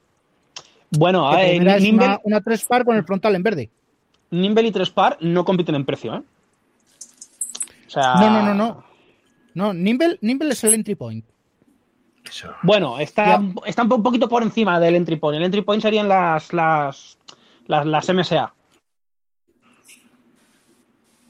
[0.91, 3.43] Bueno, Que a ver, primera es Nimble, una, una tres par con el frontal en
[3.43, 3.69] verde.
[4.31, 6.23] Nimble y 3Par no compiten en precio, ¿eh?
[7.85, 8.83] O sea, No, no, no, no.
[9.53, 11.25] No, Nimble, Nimble es el entry point.
[12.23, 12.49] Eso.
[12.63, 15.37] Bueno, está, está un poquito por encima del entry point.
[15.37, 17.17] El entry point serían las, las,
[17.67, 18.53] las, las MSA.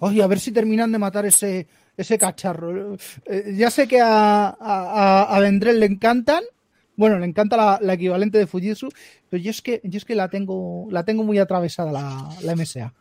[0.04, 2.95] Oye, a ver si terminan de matar ese, ese cacharro.
[3.26, 6.43] Eh, ya sé que a, a, a- Vendrell le encantan.
[6.95, 8.89] Bueno, le encanta la, la equivalente de Fujitsu,
[9.30, 12.56] pero yo es que, yo es que la tengo, la tengo muy atravesada la, la
[12.56, 12.93] MSA.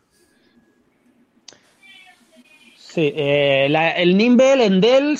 [2.77, 5.17] Sí, eh, la- el Nimble en Dell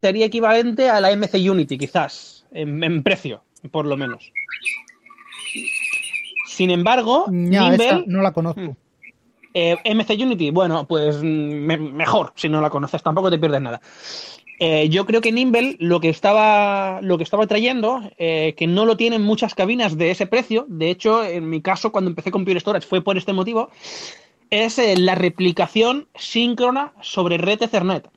[0.00, 3.42] sería equivalente a la MC Unity, quizás, en, en precio,
[3.72, 4.32] por lo menos.
[6.46, 8.76] Sin embargo, Ya, Nimble, no la conozco.
[9.60, 13.60] Eh, MC Unity, bueno, pues mm, me- mejor si no la conoces, tampoco te pierdes
[13.60, 13.80] nada.
[14.60, 18.86] Eh, yo creo que Nimble lo que estaba, lo que estaba trayendo, eh, que no
[18.86, 22.44] lo tienen muchas cabinas de ese precio, de hecho, en mi caso, cuando empecé con
[22.44, 23.70] Pure Storage fue por este motivo,
[24.50, 28.08] es la replicación síncrona sobre red Ethernet,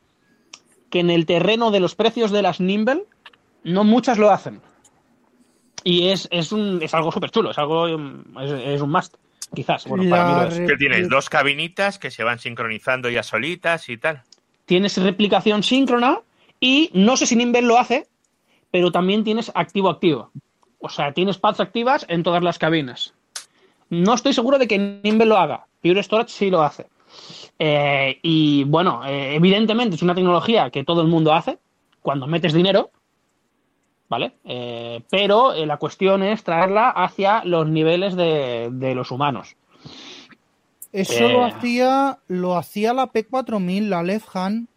[0.89, 3.03] que en el terreno de los precios de las Nimble,
[3.63, 4.61] no muchas lo hacen.
[5.83, 9.15] Y es, es, un, es algo súper chulo, es algo es un must,
[9.53, 9.85] quizás.
[9.85, 10.69] Bueno, para mí lo es.
[10.69, 11.09] ¿Qué tienes?
[11.09, 14.23] Dos cabinitas que se van sincronizando ya solitas y tal.
[14.65, 16.19] tienes replicación síncrona
[16.59, 18.07] y no sé si Nimble lo hace,
[18.69, 20.31] pero también tienes activo-activo.
[20.79, 23.13] O sea, tienes pads activas en todas las cabinas.
[23.89, 25.65] No estoy seguro de que Nimble lo haga.
[25.81, 26.87] Pure Storage sí lo hace.
[27.59, 31.59] Eh, y bueno, eh, evidentemente es una tecnología que todo el mundo hace
[32.01, 32.91] cuando metes dinero,
[34.11, 34.33] ¿vale?
[34.43, 39.55] Eh, pero eh, la cuestión es traerla hacia los niveles de, de los humanos.
[40.91, 41.31] Eso Eh.
[41.31, 44.67] lo hacía, lo hacía la P4000, la Left Hand.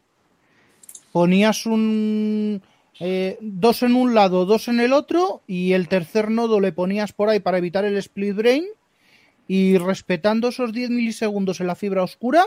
[1.10, 2.62] Ponías un
[3.00, 7.12] eh, dos en un lado, dos en el otro, y el tercer nodo le ponías
[7.12, 8.64] por ahí para evitar el split brain.
[9.48, 12.44] Y respetando esos 10 milisegundos en la fibra oscura,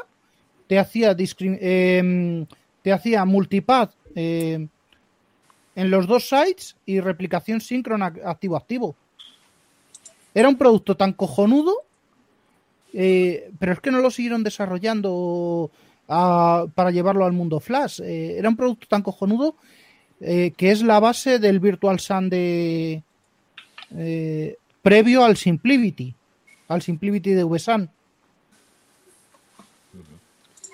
[0.67, 4.69] te hacía te hacía multipath em,
[5.77, 8.97] en los dos sites y replicación síncrona activo-activo.
[10.33, 11.87] Era un producto tan cojonudo
[12.93, 15.69] eh, pero es que no lo siguieron desarrollando
[16.07, 18.01] ah, para llevarlo al mundo Flash.
[18.01, 19.55] Eh, era un producto tan cojonudo
[20.19, 23.03] eh, que es la base del Virtual Sun de
[24.81, 26.13] previo al Simplicity,
[26.67, 27.89] al Simplicity de VSAN.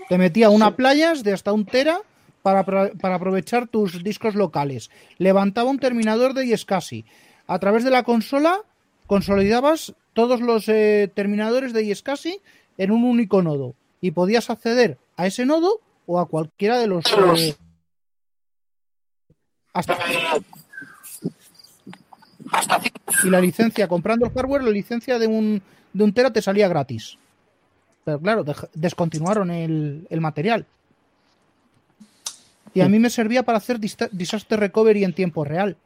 [0.07, 1.99] Te metía una playas de hasta un tera
[2.43, 4.91] para, apro- para aprovechar tus discos locales.
[5.17, 7.05] Levantaba un terminador de iSCSI.
[7.47, 8.59] A través de la consola
[9.07, 12.39] consolidabas todos los eh, terminadores de iSCSI
[12.77, 17.05] en un único nodo y podías acceder a ese nodo o a cualquiera de los
[17.07, 17.55] eh,
[19.73, 19.97] hasta
[23.23, 25.61] y la licencia comprando el hardware la licencia de un
[25.93, 27.17] de un tera te salía gratis
[28.03, 30.65] pero claro descontinuaron el, el material
[32.73, 35.77] y a mí me servía para hacer disaster recovery en tiempo real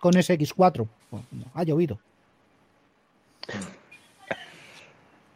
[0.00, 1.98] con SX4 Bueno, ha llovido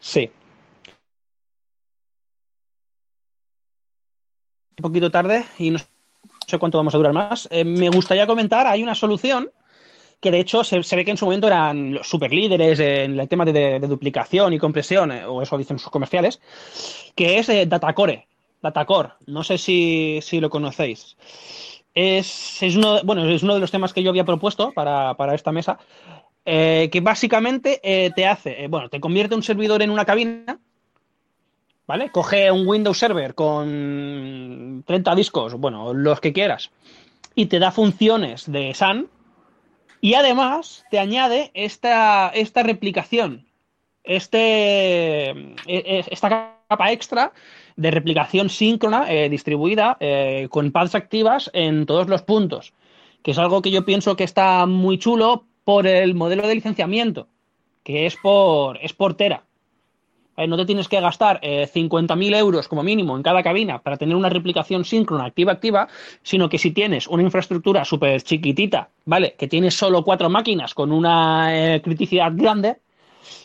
[0.01, 0.31] Sí.
[4.79, 5.79] Un poquito tarde y no
[6.47, 7.49] sé cuánto vamos a durar más.
[7.51, 9.51] Eh, me gustaría comentar, hay una solución
[10.21, 13.19] que de hecho se, se ve que en su momento eran los super líderes en
[13.19, 16.41] el tema de, de- de duplicación y compresión, eh, o eso dicen sus comerciales,
[17.15, 18.27] que es eh, Datacore.
[18.65, 21.17] Datacore, no sé si, si lo conocéis.
[21.95, 25.35] Es, es uno, bueno, es uno de los temas que yo había propuesto para, para
[25.35, 25.79] esta mesa,
[26.47, 30.59] eh, que básicamente eh, te hace, eh, bueno, te convierte un servidor en una cabina,
[31.87, 32.11] ¿vale?
[32.11, 36.71] Coge un Windows Server con 30 discos, bueno, los que quieras,
[37.35, 39.09] y te da funciones de SAN,
[40.01, 43.47] y además te añade esta, esta replicación,
[44.05, 47.33] este, e- e- esta capa extra
[47.77, 52.73] de replicación síncrona eh, distribuida eh, con pads activas en todos los puntos,
[53.23, 57.29] que es algo que yo pienso que está muy chulo por el modelo de licenciamiento,
[57.83, 59.45] que es por, es por tera.
[60.37, 63.97] Eh, no te tienes que gastar eh, 50.000 euros como mínimo en cada cabina para
[63.97, 65.89] tener una replicación síncrona activa-activa,
[66.23, 69.35] sino que si tienes una infraestructura súper chiquitita, ¿vale?
[69.39, 72.79] Que tienes solo cuatro máquinas con una criticidad grande,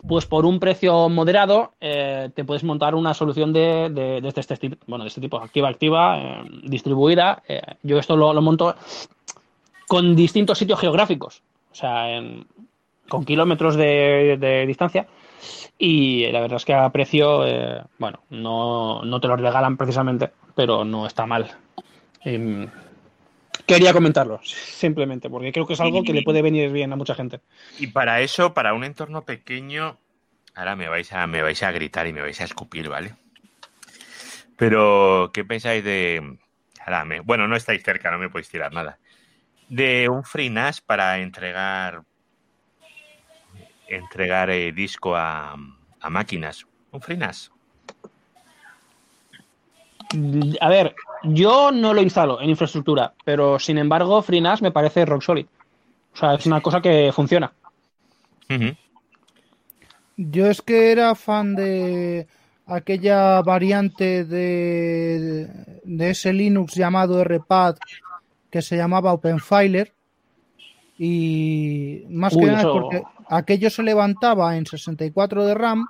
[0.07, 4.57] pues por un precio moderado eh, te puedes montar una solución de, de- este, este
[4.57, 7.43] tipo, bueno, de este tipo, activa-activa, eh, distribuida.
[7.47, 8.75] Eh, yo esto lo, monto
[9.87, 12.45] con distintos sitios geográficos, o sea, en-
[13.07, 15.07] con kilómetros de, distancia.
[15.77, 20.31] Y la verdad es que a precio, eh, bueno, no, no te lo regalan precisamente,
[20.55, 21.49] pero no está mal.
[23.73, 27.15] Quería comentarlo, simplemente, porque creo que es algo que le puede venir bien a mucha
[27.15, 27.41] gente.
[27.77, 29.97] Y para eso, para un entorno pequeño,
[30.55, 33.15] ahora me vais a, me vais a gritar y me vais a escupir, ¿vale?
[34.57, 36.37] Pero, ¿qué pensáis de.
[36.85, 38.99] ahora me- bueno, no estáis cerca, no me podéis tirar nada.
[39.69, 42.01] De un FreeNAS para entregar.
[43.87, 45.55] entregar eh, disco a,
[46.01, 46.65] a máquinas.
[46.91, 47.51] Un FreeNAS.
[50.59, 55.21] A ver, yo no lo instalo en infraestructura, pero sin embargo, FreeNAS me parece rock
[55.21, 55.45] solid.
[56.13, 57.51] O sea, es una cosa que funciona.
[60.17, 62.27] Yo es que era fan de
[62.65, 65.47] aquella variante de,
[65.83, 67.75] de ese Linux llamado RPad
[68.49, 69.93] que se llamaba OpenFiler
[70.97, 75.85] y más Uy, que nada eso- porque aquello se levantaba en 64 de RAM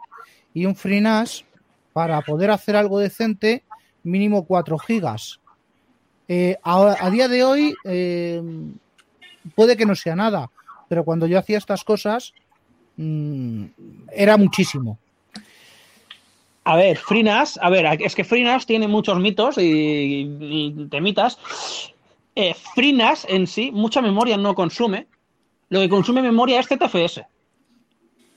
[0.54, 1.46] y un FreeNAS
[1.94, 3.64] para poder hacer algo decente
[4.04, 5.40] mínimo 4 gigas.
[6.28, 8.42] Eh, a, día de hoy eh,
[9.56, 10.50] puede que no sea nada,
[10.88, 12.34] pero cuando yo hacía estas cosas
[12.98, 13.66] mm,
[14.12, 15.00] era muchísimo.
[16.66, 21.40] A ver, FreeNAS, a ver, es que FreeNAS tiene muchos mitos y, temitas.
[22.36, 25.08] Eh, FreeNAS en sí, mucha memoria no consume.
[25.70, 27.22] Lo que consume memoria es ZFS.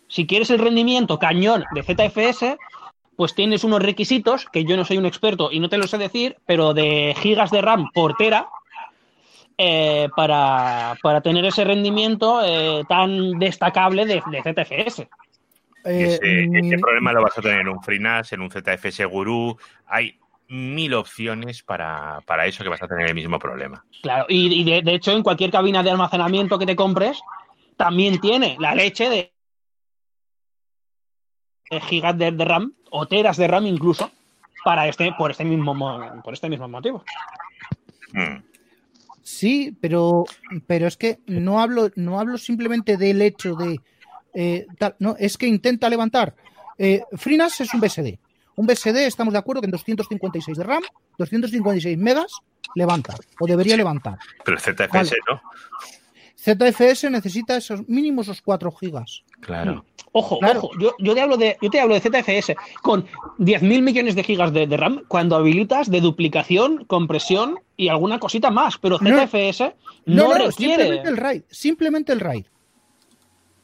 [0.09, 2.57] Si quieres el rendimiento cañón de ZFS,
[3.23, 5.97] pues tienes unos requisitos que yo no soy un experto y no te lo sé
[5.97, 8.49] decir, pero de gigas de RAM por tera
[9.57, 15.09] eh, para, para tener ese rendimiento eh, tan destacable de, de ZFS.
[15.85, 19.05] Eh, ese, mi- ese problema lo vas a tener en un FreeNAS, en un ZFS
[19.05, 19.57] Guru.
[19.87, 20.19] Hay
[20.49, 23.85] mil opciones para, para eso que vas a tener el mismo problema.
[24.03, 27.21] Claro, y, y de, de hecho en cualquier cabina de almacenamiento que te compres
[27.77, 29.33] también tiene la leche de
[31.81, 34.11] gigas de, de RAM o teras de RAM incluso
[34.65, 37.05] para este por este mismo mo- por este mismo motivo.
[38.13, 38.43] Mm.
[39.23, 40.25] Sí, pero,
[40.67, 43.81] pero es que no hablo, no hablo simplemente del hecho de
[44.35, 46.35] eh, tal, no, es que intenta levantar.
[46.79, 48.19] Eh, FreeNAS es un BSD.
[48.57, 50.83] Un BSD, estamos de acuerdo que en 256 de RAM,
[51.19, 52.33] 256 megas,
[52.75, 54.19] levanta, o debería levantar.
[54.45, 55.11] Pero el ZFS Vale.
[55.31, 55.41] no.
[56.37, 59.23] ZFS necesita esos mínimos esos 4 gigas.
[59.41, 59.85] Claro.
[60.15, 60.59] Ojo, Claro.
[60.61, 63.07] ojo, yo, yo te hablo de yo te hablo de ZFS con
[63.39, 68.51] 10.000 millones de gigas de, de RAM cuando habilitas de duplicación, compresión y alguna cosita
[68.51, 69.27] más, pero No.
[69.27, 69.61] ZFS
[70.05, 70.53] no, No, no, requiere
[70.85, 72.45] simplemente el RAID, simplemente el RAID.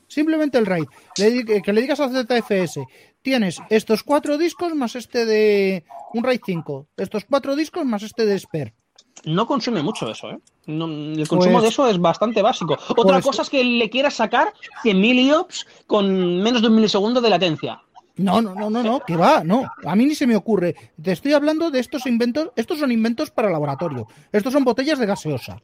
[0.07, 0.86] Simplemente el RAID.
[1.18, 2.80] Le que le digas a ZFS,
[3.20, 5.84] tienes estos cuatro discos más este de
[6.14, 8.74] un RAID 5, estos cuatro discos más este de Spare.
[9.24, 10.38] No consume mucho eso, ¿eh?
[10.66, 12.78] No, el consumo Pues- de eso es bastante básico.
[12.88, 14.52] Otra pues- cosa es que le quieras sacar
[14.82, 17.80] 100.000 IOPS con menos de un milisegundo de latencia.
[18.16, 19.70] No, no, no, no, no, que va, no.
[19.84, 20.74] A mí ni se me ocurre.
[21.00, 22.50] Te estoy hablando de estos inventos.
[22.56, 24.08] Estos son inventos para laboratorio.
[24.32, 25.56] Estos son botellas de gaseosa.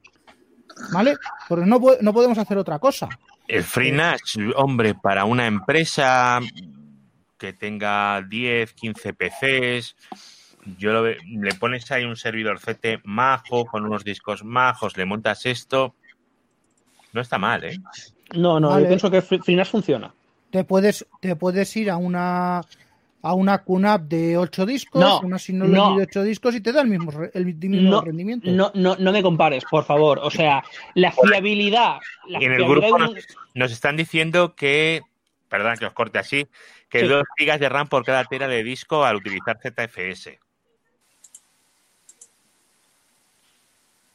[0.93, 1.17] ¿Vale?
[1.49, 3.09] Porque no, no podemos hacer otra cosa.
[3.49, 4.21] El FreeNAS,
[4.57, 6.41] hombre, para una empresa
[7.37, 9.97] que tenga 10, 15 PCs,
[10.79, 15.05] yo lo ve- le pones ahí un servidor CT majo, con unos discos majos, le
[15.05, 15.95] montas esto,
[17.13, 17.79] no está mal, ¿eh?
[18.35, 18.83] No, no, Vale.
[18.83, 20.13] yo pienso que FreeNAS funciona.
[20.51, 22.61] Te puedes, te puedes ir a una
[23.27, 25.97] a una QNAP de 8 discos, No, una Synology no.
[25.97, 28.51] de 8 discos y te da el mismo, el mismo No, rendimiento.
[28.51, 30.19] no, no, no me compares, por favor.
[30.23, 30.63] O sea,
[30.95, 32.01] la fiabilidad.
[32.29, 32.99] La Y en el grupo
[33.55, 35.01] nos, están diciendo que,
[35.49, 36.47] perdón que os corte así,
[36.91, 37.07] que Sí.
[37.07, 40.39] 2 gigas de RAM por cada tera de disco al utilizar ZFS.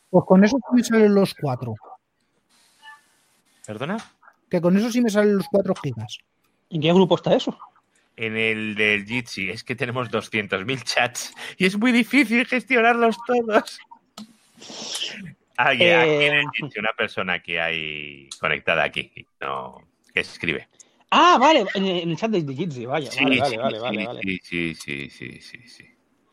[0.10, 1.74] Pues con eso sí me salen los 4.
[3.66, 3.98] ¿Perdona?
[4.50, 6.18] Que con eso sí me salen los 4 gigas.
[6.70, 7.58] ¿En qué grupo está eso?
[8.16, 13.80] En el del Jitsi, es que tenemos 200.000 chats y es muy difícil gestionarlos todos.
[15.56, 19.78] Alguien, Eh, aquí en el Jitsi, una persona que hay conectada aquí, no,
[20.14, 20.68] que escribe.
[21.12, 23.10] Ah, vale, en, el chat de Jitsi, vaya.
[23.10, 24.22] Sí, vale, vale, sí, vale, sí, vale, vale.
[24.22, 25.86] sí, sí, sí, sí, sí, sí.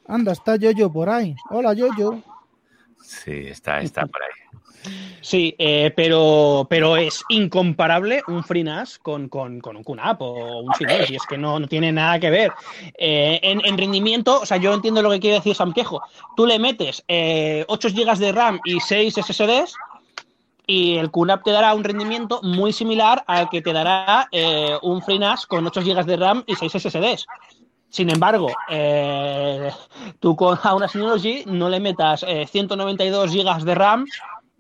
[0.09, 1.35] Anda, está Yoyo por ahí.
[1.51, 2.23] Hola, Yoyo.
[3.07, 4.59] Sí, está, está por ahí.
[5.21, 10.75] Sí, eh, pero, pero es incomparable un FreeNAS con, con, con un QNAP o un
[10.75, 12.53] Synology, es que no, no tiene nada que ver.
[12.99, 16.03] Eh, en, en rendimiento, o sea, yo entiendo lo que quiere decir Sam Quejo.
[16.37, 19.75] Tú le metes eh, 8 GB de RAM y 6 SSDs
[20.67, 25.01] y el QNAP te dará un rendimiento muy similar al que te dará eh, un
[25.01, 27.27] FreeNAS con 8 GB de RAM y 6 SSDs.
[27.97, 29.71] Sin embargo, eh,
[30.21, 34.05] tú con, a una Synology no le metas eh, 192 GB de RAM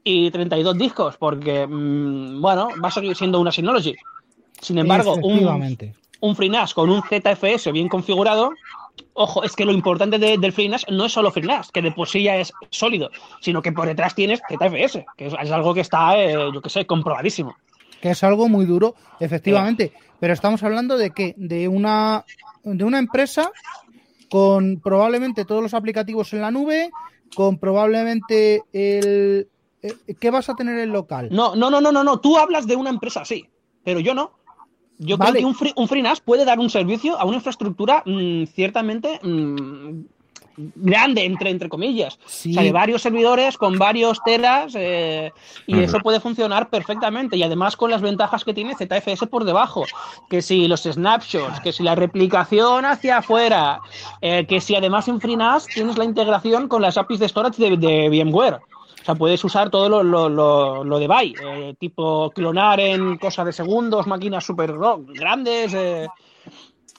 [0.03, 3.95] y 32 discos, porque, mm, bueno, va a seguir siendo una Synology.
[4.62, 5.34] Sin embargo, un,
[6.20, 8.53] un FreeNAS con un ZFS bien configurado,
[9.12, 12.09] ojo, es que lo importante de- del FreeNAS no es solo FreeNAS, que de por
[12.09, 13.11] sí ya es sólido,
[13.43, 16.70] sino que por detrás tienes ZFS, que es, es algo que está, eh, yo qué
[16.70, 17.55] sé, comprobadísimo.
[18.01, 19.93] que es algo muy duro, efectivamente.
[20.20, 22.24] Pero estamos hablando de que de una
[22.75, 23.51] de una empresa
[24.29, 26.91] con probablemente todos los aplicativos en la nube,
[27.35, 29.49] con probablemente el
[29.83, 31.29] eh, ¿qué vas a tener en local?
[31.31, 33.49] No, no, no, no, no, no, tú hablas de una empresa así,
[33.85, 34.33] pero yo no.
[34.99, 35.33] Yo Vale.
[35.33, 39.21] creo que un, free, un FreeNAS puede dar un servicio a una infraestructura mm, ciertamente
[39.23, 40.07] mm,
[40.57, 42.19] grande, entre, entre comillas.
[42.27, 42.51] Sí.
[42.51, 45.33] O sea, de varios servidores con varios teras eh,
[45.67, 47.37] y eso puede funcionar perfectamente.
[47.37, 49.85] Y además con las ventajas que tiene ZFS por debajo,
[50.31, 53.81] que si los snapshots, que si la replicación hacia afuera,
[54.21, 57.77] eh, que si además en FreeNAS tienes la integración con las APIs de storage de,
[57.77, 58.55] de VMware.
[58.55, 63.19] O sea, puedes usar todo lo, lo, lo, lo de Buy, eh, tipo clonar en
[63.19, 64.75] cosa de segundos, máquinas súper
[65.15, 65.73] grandes.
[65.75, 66.09] eh,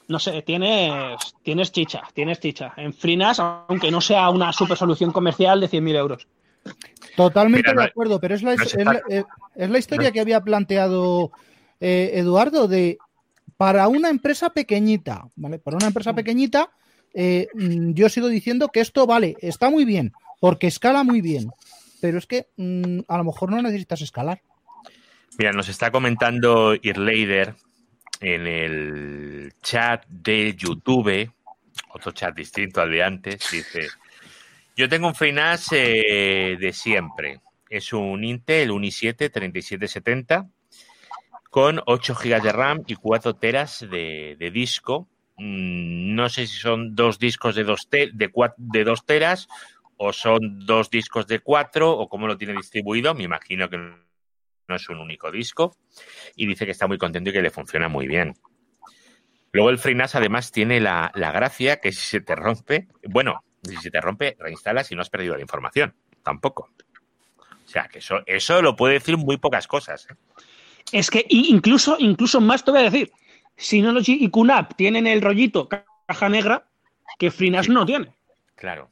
[0.08, 2.74] no sé, tienes, tienes chicha, tienes chicha.
[2.78, 6.28] En FreeNAS, aunque no sea una super solución comercial de 100.000 euros.
[7.16, 9.24] Totalmente Mira, de acuerdo, pero es la, no es se la- está- eh,
[9.56, 11.32] es la historia que había planteado
[11.80, 13.00] eh, Eduardo de
[13.58, 15.58] para una empresa pequeñita, ¿vale?
[15.60, 16.70] Para una empresa pequeñita,
[17.14, 21.50] eh, mm, yo sigo diciendo que esto, vale, está muy bien, porque escala muy bien,
[22.02, 24.42] pero es que mm, a lo mejor no necesitas escalar.
[25.40, 27.56] Mira, nos está comentando Irleider
[28.22, 31.32] en el chat de YouTube,
[31.94, 33.88] otro chat distinto al de antes, dice,
[34.76, 40.48] yo tengo un FreeNAS eh, de siempre, es un Intel, un i7 3770
[41.50, 45.08] con 8 GB de RAM y 4 teras de, disco.
[45.38, 49.48] Mm, No sé si son dos discos de 2 de, de dos teras
[49.98, 53.14] o son dos discos de 4 o cómo lo tiene distribuido.
[53.16, 53.78] Me imagino que
[54.68, 55.76] no es un único disco.
[56.36, 58.34] Y dice que está muy contento y que le funciona muy bien.
[59.52, 63.78] Luego el FreeNAS además tiene la, la gracia que si se te rompe, bueno, si
[63.78, 65.96] se te rompe, reinstalas y no has perdido la información.
[66.24, 66.70] Tampoco.
[67.66, 70.08] O sea, que eso, eso lo puede decir muy pocas cosas.
[70.10, 70.16] ¿eh?
[70.92, 73.12] Es que incluso, incluso más te voy a decir,
[73.56, 76.68] Synology y QNAP tienen el rollito ca- caja negra
[77.18, 78.14] que FreeNAS no tiene.
[78.56, 78.92] Claro.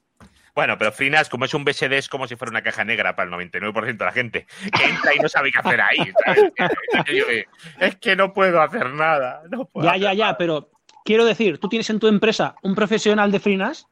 [0.56, 3.28] Bueno, pero FreeNAS, como es un BSD, es como si fuera una caja negra para
[3.30, 6.14] el 99% de la gente que entra y no sabe qué hacer ahí.
[7.80, 9.44] Es que no puedo hacer nada.
[9.50, 10.38] No puedo Ya, hacer ya, ya, nada.
[10.38, 10.70] pero
[11.04, 13.88] quiero decir, tú tienes en tu empresa un profesional de FreeNAS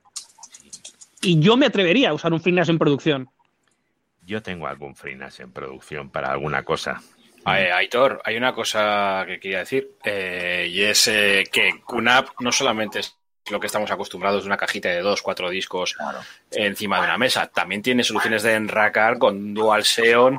[1.22, 3.30] y yo me atrevería a usar un FreeNAS en producción.
[4.26, 7.02] Yo tengo algún FreeNAS en producción para alguna cosa.
[7.46, 12.54] Eh, Aitor, hay una cosa que quería decir, eh, y es eh, que QNAP no
[12.54, 13.18] solamente es
[13.50, 15.96] lo que estamos acostumbrados de una cajita de dos, cuatro discos
[16.52, 20.38] encima de una mesa, también tiene soluciones de enracar con Dual Xeon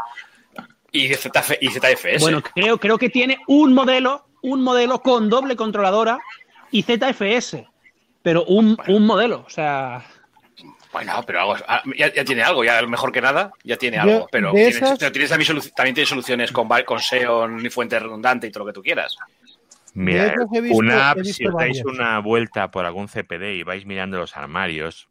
[0.91, 2.21] y, ZF y ZFS.
[2.21, 6.19] Bueno, creo, creo que tiene un modelo, un modelo con doble controladora
[6.71, 7.65] y ZFS,
[8.23, 10.05] pero un, un modelo, o sea,
[10.93, 14.03] Bueno, pero algo- ah, ya, ya tiene algo, ya mejor que nada, ya tiene Yo,
[14.03, 14.29] algo.
[14.31, 17.99] Pero, tienes, esas- pero tienes también, solu- también tienes soluciones con, con Xeon y fuente
[17.99, 19.17] redundante y todo lo que tú quieras.
[19.95, 24.37] Mira, visto- una, si os dais una vuelta por algún CPD y vais mirando los
[24.37, 25.09] armarios,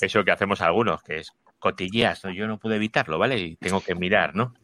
[0.00, 2.30] eso que hacemos algunos, que es cotilleas, ¿no?
[2.30, 3.38] yo no puedo evitarlo, ¿vale?
[3.38, 4.54] Y tengo que mirar, ¿no?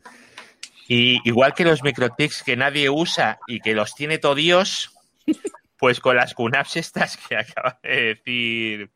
[0.88, 4.92] Y igual que los microtics que nadie usa y que los tiene todo Dios,
[5.78, 8.90] pues con las QNAPs estas que acaba de decir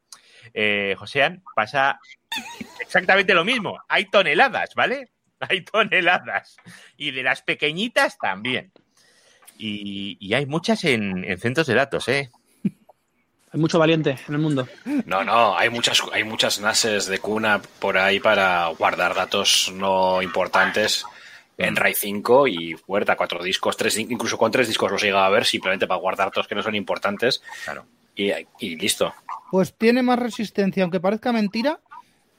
[0.55, 2.01] eh, Josean, pasa
[2.80, 3.78] exactamente lo mismo.
[3.88, 5.11] Hay toneladas, ¿vale?
[5.40, 6.57] Hay toneladas.
[6.96, 8.72] Y de las pequeñitas también.
[9.62, 12.30] Y, y hay muchas en, en centros de datos, ¿eh?
[13.52, 14.66] hay mucho valiente en el mundo.
[15.06, 20.22] No, no, hay muchas, hay muchas NASes de cuna por ahí para guardar datos no
[20.22, 21.04] importantes
[21.58, 25.28] en RAID 5 y puerta, cuatro discos, tres, incluso con tres discos los llega a
[25.28, 27.42] ver simplemente para guardar datos que no son importantes.
[27.64, 27.84] Claro.
[28.16, 28.30] Y,
[28.61, 29.12] y listo.
[29.50, 31.80] Pues tiene más resistencia, aunque parezca mentira,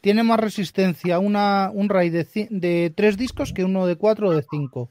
[0.01, 4.33] tiene más resistencia una, un RAID de, de tres discos que uno de cuatro o
[4.33, 4.89] de cinco.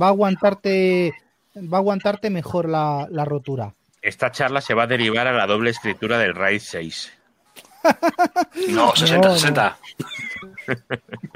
[0.00, 1.14] Va a aguantarte,
[1.56, 3.72] va a aguantarte mejor la, la rotura.
[4.02, 7.12] Esta charla se va a derivar a la doble escritura del RAID 6.
[8.70, 9.34] No, 60, no.
[9.34, 9.78] 60.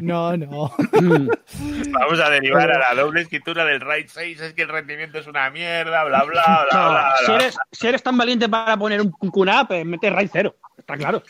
[0.01, 0.75] No, no.
[0.91, 5.27] Vamos a derivar a la doble escritura del Raid 6, es que el rendimiento es
[5.29, 7.13] una mierda, bla, bla, bla, No, bla.
[7.21, 7.35] si, bla.
[7.37, 10.57] eres, si eres tan valiente para poner un QNAP, eh, mete RAID 0.
[10.77, 11.23] Está claro.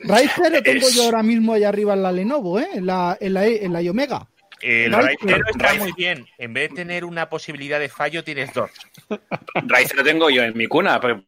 [0.00, 2.68] Raid 0 tengo Es- yo ahora mismo allá arriba en la Lenovo, ¿eh?
[2.74, 4.26] En la, en la, en la Omega.
[4.60, 6.26] El 0 está muy bien.
[6.38, 8.70] En vez de tener una posibilidad de fallo, tienes dos.
[9.54, 11.24] Raíz lo tengo yo en mi cuna pero-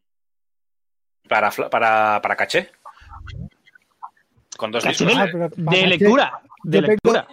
[1.27, 2.71] para, fla- para, para caché.
[4.57, 5.31] Con dos Caché discos.
[5.33, 5.49] de- ¿eh?
[5.55, 6.41] pero De lectura.
[6.63, 7.27] De yo tengo- lectura.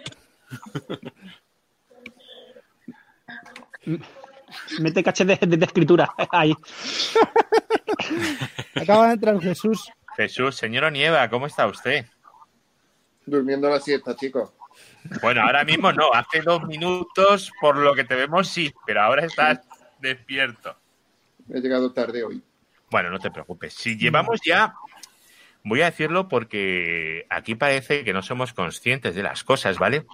[4.79, 6.53] Mete caché de, de- de escritura ahí.
[8.75, 9.89] Acaba de entrar Jesús.
[10.15, 12.05] Jesús, señor Onieva, ¿cómo está usted?
[13.25, 14.51] Durmiendo la siesta, chicos.
[15.21, 16.13] Bueno, ahora mismo no.
[16.13, 18.73] Hace dos minutos, por lo que te vemos, sí.
[18.85, 19.61] Pero ahora estás
[19.99, 20.75] despierto.
[21.51, 22.41] He llegado tarde hoy.
[22.89, 23.73] Bueno, no te preocupes.
[23.73, 24.73] Si llevamos ya,
[25.63, 30.05] voy a decirlo porque aquí parece que no somos conscientes de las cosas, ¿vale?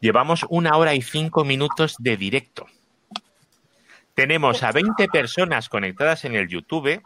[0.00, 2.66] Llevamos una hora y cinco minutos de directo.
[4.14, 7.02] Tenemos a 20 personas conectadas en el YouTube.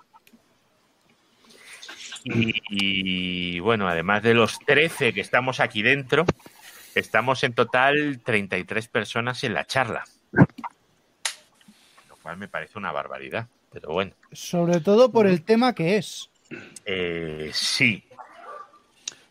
[2.25, 6.25] Y, y, bueno, además de los 13 que estamos aquí dentro,
[6.95, 10.05] estamos en total 33 personas en la charla.
[12.09, 14.13] Lo cual me parece una barbaridad, pero bueno.
[14.33, 16.31] Sobre todo por el tema que es.
[16.85, 18.05] Eh, sí,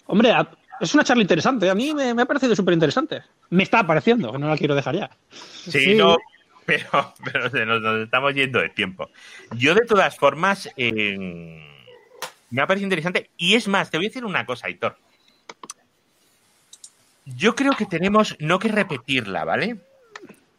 [0.07, 0.33] Hombre,
[0.81, 1.69] es una charla interesante.
[1.69, 3.21] A mí me, me ha parecido súper interesante.
[3.49, 5.09] Me está pareciendo, que no la quiero dejar ya.
[5.29, 5.93] sí, Sí.
[5.95, 6.17] no,
[6.65, 9.09] pero, pero se nos, nos estamos yendo de tiempo.
[9.55, 11.63] Yo, de todas formas, eh,
[12.49, 13.29] me ha parecido interesante.
[13.37, 14.97] Y es más, te voy a decir una cosa, Aitor.
[17.25, 19.77] Yo creo que tenemos no que repetirla, ¿vale?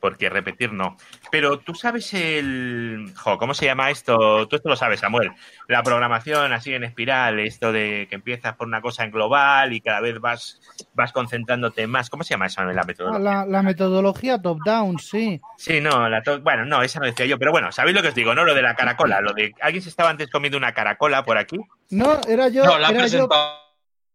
[0.01, 0.97] Porque repetir no.
[1.31, 3.13] Pero tú sabes el.
[3.17, 4.49] Jo, ¿Cómo se llama esto?
[4.49, 5.31] Tú esto lo sabes, Samuel.
[5.69, 9.81] La programación así en espiral, esto de que empiezas por una cosa en global y
[9.81, 10.61] cada vez vas,
[10.95, 12.11] vas concentrándote más.
[12.11, 13.21] ¿Cómo se llama eso en la Ah, metodología?
[13.31, 15.41] La, la metodología top-down, sí.
[15.57, 18.09] Sí, no, la to- bueno, no, esa no decía yo, pero bueno, ¿sabéis lo que
[18.09, 18.45] os digo, no?
[18.45, 21.59] Lo de la caracola, lo de alguien se estaba antes comiendo una caracola por aquí.
[21.91, 23.53] No, era yo, No, la era yo presentado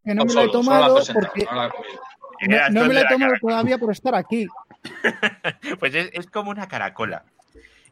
[0.03, 2.01] que no me la he solo la tomado porque no la ha comido.
[2.71, 4.47] No, me la he tomado todavía por estar aquí.
[5.79, 7.25] Pues es, es como una caracola.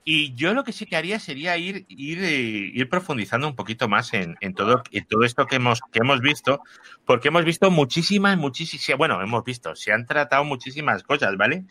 [0.08, 3.88] Y yo lo que sí que haría sería ir, ir, eh, ir profundizando un poquito
[3.88, 6.62] más en, en todo, en todo esto que hemos, que hemos visto,
[7.06, 11.66] porque hemos visto muchísimas, muchísimas, bueno, hemos visto, se han tratado muchísimas cosas, ¿vale?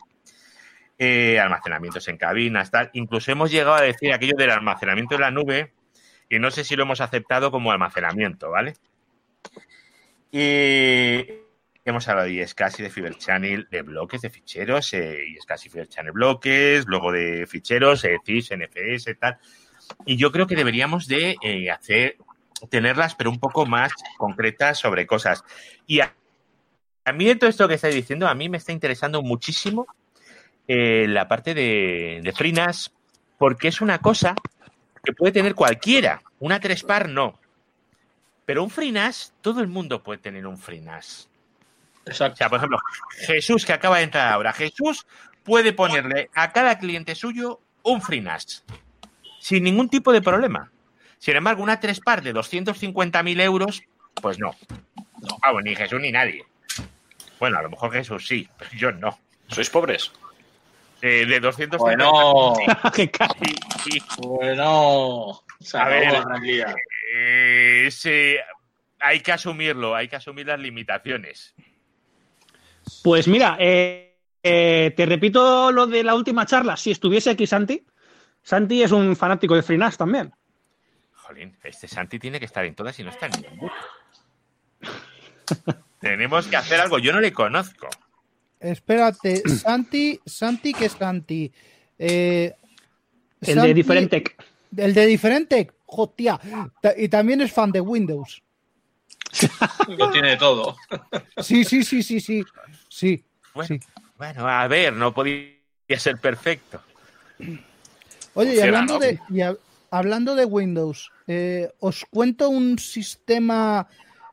[0.99, 2.89] Eh, almacenamientos en cabinas, tal.
[2.91, 5.73] Incluso hemos llegado a decir aquello del almacenamiento en la nube,
[6.29, 8.73] y no sé si lo hemos aceptado como almacenamiento, ¿vale?
[10.33, 11.25] Y
[11.85, 16.11] hemos hablado de ISCASI, de Fiber Channel, de bloques de ficheros, eh, ISCASI Fiber Channel
[16.11, 19.37] bloques, luego de ficheros, eh, CIS, NFS, tal.
[20.05, 22.17] Y yo creo que deberíamos de eh, hacer,
[22.69, 25.43] tenerlas, pero un poco más concretas sobre cosas.
[25.85, 26.15] Y a,
[27.05, 29.85] a mí todo esto que estáis diciendo, a mí me está interesando muchísimo
[30.67, 32.91] eh, la parte de, de FreeNAS,
[33.37, 34.33] porque es una cosa
[35.03, 36.23] que puede tener cualquiera.
[36.39, 37.39] Una tres par no.
[38.45, 41.29] Pero un FreeNAS, todo el mundo puede tener un FreeNAS.
[42.05, 42.37] O Exacto.
[42.37, 42.79] sea, por ejemplo,
[43.25, 45.05] Jesús que acaba de entrar ahora, Jesús
[45.43, 48.63] puede ponerle a cada cliente suyo un FreeNAS
[49.39, 50.71] sin ningún tipo de problema.
[51.19, 53.81] Sin embargo, una tres par de 250.000 euros,
[54.21, 54.55] pues no.
[55.21, 56.43] No, vamos, ni Jesús ni nadie.
[57.39, 59.17] Bueno, a lo mejor Jesús sí, pero yo no.
[59.47, 60.11] ¿Sois pobres?
[61.01, 62.53] Eh, de 250.000 Bueno,
[62.93, 63.09] sí,
[63.83, 64.01] sí.
[64.17, 65.41] bueno.
[65.59, 66.13] Se A acabó ver.
[66.13, 66.75] la tranquilidad.
[67.15, 68.35] Eh, sí,
[68.99, 71.53] hay que asumirlo, hay que asumir las limitaciones.
[73.03, 76.77] Pues mira, eh, eh, te repito lo de la última charla.
[76.77, 77.85] Si estuviese aquí Santi,
[78.43, 80.31] Santi es un fanático de FreeNAS también.
[81.13, 83.73] Jolín, este Santi tiene que estar en todas y no está en ninguna.
[85.99, 86.99] Tenemos que hacer algo.
[86.99, 87.87] Yo no le conozco.
[88.59, 91.51] Espérate, Santi, Santi, ¿qué es Santi?
[91.97, 92.53] Eh,
[93.41, 94.23] El Santi- de Diferente.
[94.77, 96.39] El de Diferente, hostia.
[96.97, 98.43] Y también es fan de Windows.
[99.97, 100.75] Lo tiene todo.
[101.41, 102.43] Sí, sí, sí, sí, sí.
[102.89, 103.23] Sí.
[103.53, 103.79] Bueno, Sí.
[104.17, 105.53] bueno, a ver, no podía
[105.97, 106.81] ser perfecto.
[108.33, 109.41] Oye, y hablando, de, y
[109.91, 113.87] hablando de Windows, eh, os cuento un sistema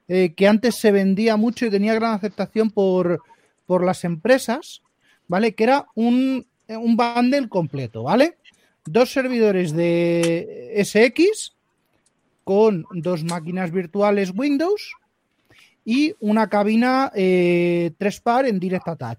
[0.08, 3.22] eh, que antes se vendía mucho y tenía gran aceptación por,
[3.66, 4.82] por las empresas,
[5.28, 5.54] ¿vale?
[5.54, 8.36] Que era un, un bundle completo, ¿vale?
[8.84, 11.54] Dos servidores de SX
[12.44, 14.92] con dos máquinas virtuales Windows
[15.84, 19.18] y una cabina eh, tres par en Direct Attach.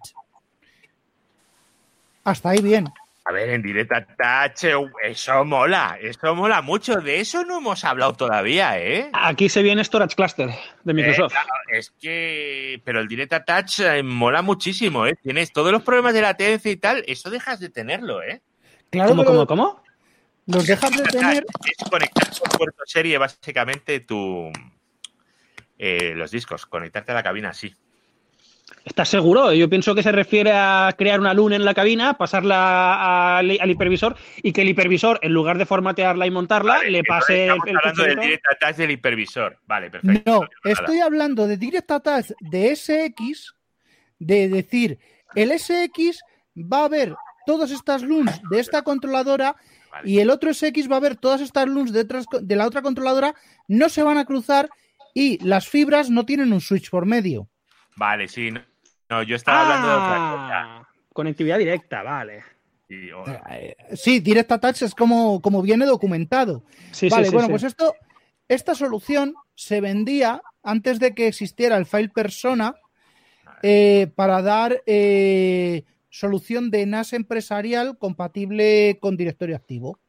[2.23, 2.87] Hasta ahí bien.
[3.25, 6.99] A ver, en directa touch, eh, eso mola, eso mola mucho.
[6.99, 9.09] De eso no hemos hablado todavía, ¿eh?
[9.13, 10.49] Aquí se viene Storage Cluster
[10.83, 11.31] de Microsoft.
[11.31, 15.17] Eh, claro, es que, pero el Direct Touch eh, mola muchísimo, ¿eh?
[15.23, 18.41] Tienes todos los problemas de latencia y tal, eso dejas de tenerlo, ¿eh?
[18.89, 19.82] Claro, ¿Cómo, pero cómo, cómo?
[20.45, 21.45] Los dejas de tener.
[21.65, 24.51] Es conectar con puerto serie básicamente tu
[25.77, 27.73] eh, los discos, conectarte a la cabina así.
[28.85, 29.53] ¿Estás seguro?
[29.53, 33.71] Yo pienso que se refiere a crear una luna en la cabina, pasarla al, al
[33.71, 37.51] hipervisor y que el hipervisor, en lugar de formatearla y montarla, Vale, le pase el,
[37.51, 38.19] estamos el hablando del.
[38.19, 39.59] Direct Touch del hipervisor.
[39.65, 40.31] Vale, perfecto.
[40.31, 40.49] No, nada.
[40.65, 43.55] estoy hablando de Direct Attach de SX,
[44.19, 44.99] de decir,
[45.35, 46.21] el SX
[46.57, 47.15] va a ver
[47.45, 49.55] todas estas LUNs de esta controladora
[49.93, 50.09] Vale.
[50.09, 53.35] y el otro SX va a ver todas estas LUNs de, la otra controladora,
[53.67, 54.69] no se van a cruzar
[55.13, 57.47] y las fibras no tienen un switch por medio.
[57.95, 58.49] Vale, sí.
[58.49, 58.61] No,
[59.09, 60.49] no, yo estaba hablando de otra cosa.
[60.51, 62.43] Ah, conectividad directa, vale.
[62.87, 63.09] Sí,
[63.51, 66.63] Eh, Sí, Direct Attach es como, como viene documentado.
[66.91, 67.51] Sí, vale, sí, bueno, sí.
[67.51, 67.95] pues esto,
[68.47, 72.75] esta solución se vendía antes de que existiera el file persona
[73.61, 75.83] eh, para dar eh,
[76.13, 79.99] solución de NAS empresarial compatible con directorio activo.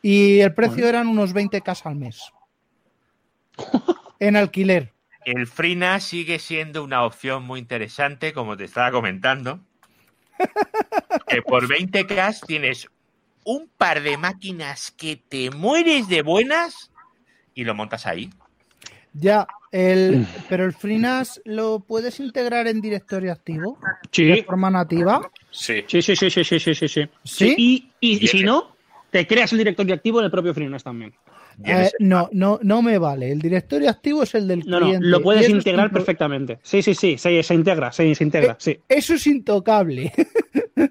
[0.00, 0.88] Y el precio Bueno.
[0.88, 2.32] eran unos 20k al mes.
[4.20, 4.94] en alquiler.
[5.24, 9.60] El FreeNAS sigue siendo una opción muy interesante, como te estaba comentando.
[11.26, 12.88] que por 20K tienes
[13.44, 16.92] un par de máquinas que te mueres de buenas
[17.54, 18.30] y lo montas ahí.
[19.12, 25.28] Ya, el, pero el FreeNAS lo puedes integrar en directorio activo de Sí, forma nativa.
[25.50, 25.82] Sí.
[25.86, 27.02] sí, sí, sí, sí, sí, sí, sí, sí.
[27.24, 27.54] ¿Sí?
[27.58, 28.74] Y, y- si no,
[29.10, 31.12] te creas el directorio activo en el propio FreeNAS también.
[31.64, 33.32] Eh, no, no, no me vale.
[33.32, 35.06] El directorio activo es el del No, no, cliente.
[35.06, 36.60] lo y puedes es integrar perfectamente.
[36.62, 38.78] Sí, sí, sí, se, se integra, se, se integra, sí.
[38.88, 40.12] Eso es intocable.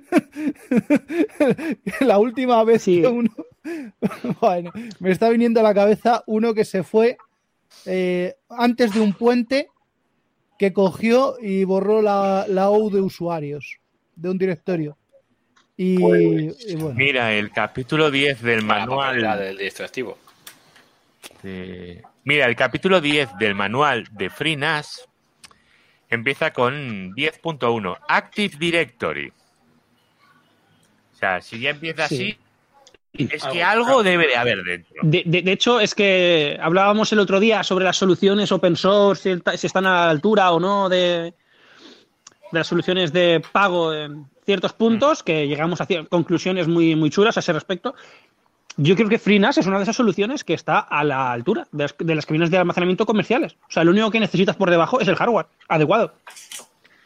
[2.02, 3.02] la última vez Sí.
[3.02, 3.30] que uno.
[4.42, 7.18] bueno, me está viniendo a la cabeza uno que se fue
[7.86, 9.70] eh, antes de un puente
[10.60, 13.78] que cogió y borró la, la OU de usuarios
[14.16, 14.98] de un directorio.
[15.76, 19.38] Y, y bueno, Mira, el capítulo 10 del la manual.
[19.40, 20.18] del directo activo.
[21.44, 25.08] de- Mira, el capítulo 10 del manual de FreeNAS
[26.10, 29.30] empieza con 10.1, Active Directory.
[31.14, 32.16] O sea, si ya empieza Sí.
[32.16, 32.38] así,
[33.18, 34.96] es que Algo- debe de haber dentro.
[35.04, 39.40] De, de- de hecho, es que hablábamos el otro día sobre las soluciones open source,
[39.58, 41.34] si, están a la altura o no de, de
[42.52, 47.42] las soluciones de pago en ciertos puntos, que llegamos a conclusiones muy, muy chulas a
[47.42, 47.96] ese respecto.
[48.80, 51.84] Yo creo que FreeNAS es una de esas soluciones que está a la altura de
[51.86, 53.56] las, de las cabinas de almacenamiento comerciales.
[53.68, 56.14] O sea, lo único que necesitas por debajo es el hardware adecuado.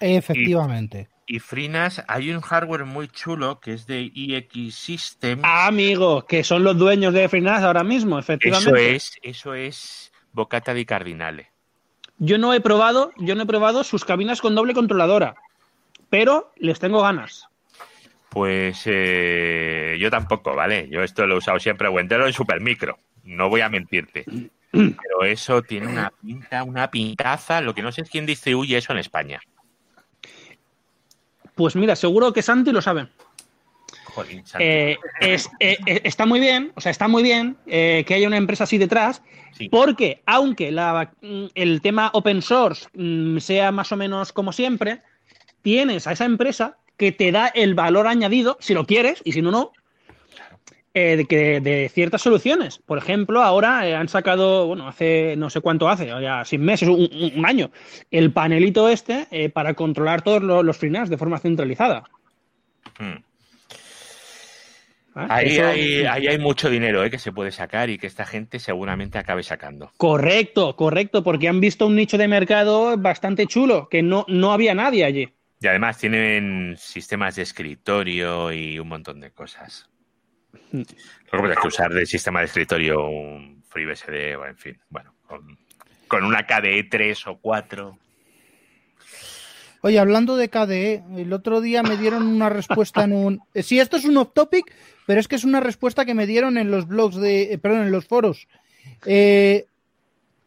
[0.01, 1.07] efectivamente.
[1.20, 5.41] Y FreeNAS, hay un hardware muy chulo que es de EX Systems.
[5.45, 8.95] Ah, amigo, que son los dueños de FreeNAS ahora mismo, eso efectivamente.
[8.95, 11.51] es, eso es Bocata di Cardinale.
[12.17, 15.35] Yo no he probado, yo no he probado sus cabinas con doble controladora,
[16.09, 17.47] pero les tengo ganas.
[18.29, 20.87] Pues eh, yo tampoco, ¿vale?
[20.89, 22.97] Yo esto lo he usado siempre o entero en Supermicro.
[23.23, 24.23] No voy a mentirte.
[24.71, 27.59] Pero eso tiene una pinta, una pintaza.
[27.59, 29.41] Lo que no sé es quién distribuye eso en España.
[31.55, 33.07] Pues mira, seguro que Santi lo sabe.
[34.05, 34.65] Jolín, Santi.
[34.65, 38.27] Eh, es- eh, eh, está muy bien, o sea, está muy bien eh, que haya
[38.27, 39.21] una empresa así detrás,
[39.53, 39.69] Sí.
[39.69, 45.01] porque aunque la- mm, el tema open source mm, sea más o menos como siempre,
[45.61, 49.41] tienes a esa empresa que te da el valor añadido, si lo quieres, y si
[49.41, 49.71] no, no,
[50.93, 52.77] eh, de, que, de ciertas soluciones.
[52.79, 56.89] Por ejemplo, ahora eh, han sacado, bueno, hace no sé cuánto hace, ya sin meses,
[56.89, 57.71] un, un- año,
[58.11, 62.03] el panelito este eh, para controlar todos lo- los FreeNAS de forma centralizada.
[62.99, 63.23] Mm.
[65.13, 65.27] ¿vale?
[65.33, 68.59] Ahí, Eso- hay, ahí hay mucho dinero que se puede sacar y que esta gente
[68.59, 69.91] seguramente acabe sacando.
[69.97, 74.73] Correcto, correcto, porque han visto un nicho de mercado bastante chulo, que no, no había
[74.73, 75.29] nadie allí.
[75.59, 79.90] Y además tienen sistemas de escritorio y un montón de cosas.
[80.71, 80.87] Luego
[81.47, 85.57] tienes que usar de sistema de escritorio un FreeBSD en fin, bueno, con,
[86.07, 87.97] con una KDE 3 o 4.
[89.83, 93.41] Oye, hablando de KDE, el otro día me dieron una respuesta en un.
[93.53, 94.71] eh, Sí, esto es un off topic,
[95.07, 97.53] pero es que es una respuesta que me dieron en los blogs de.
[97.53, 98.47] eh, perdón, en los foros.
[99.07, 99.65] Eh,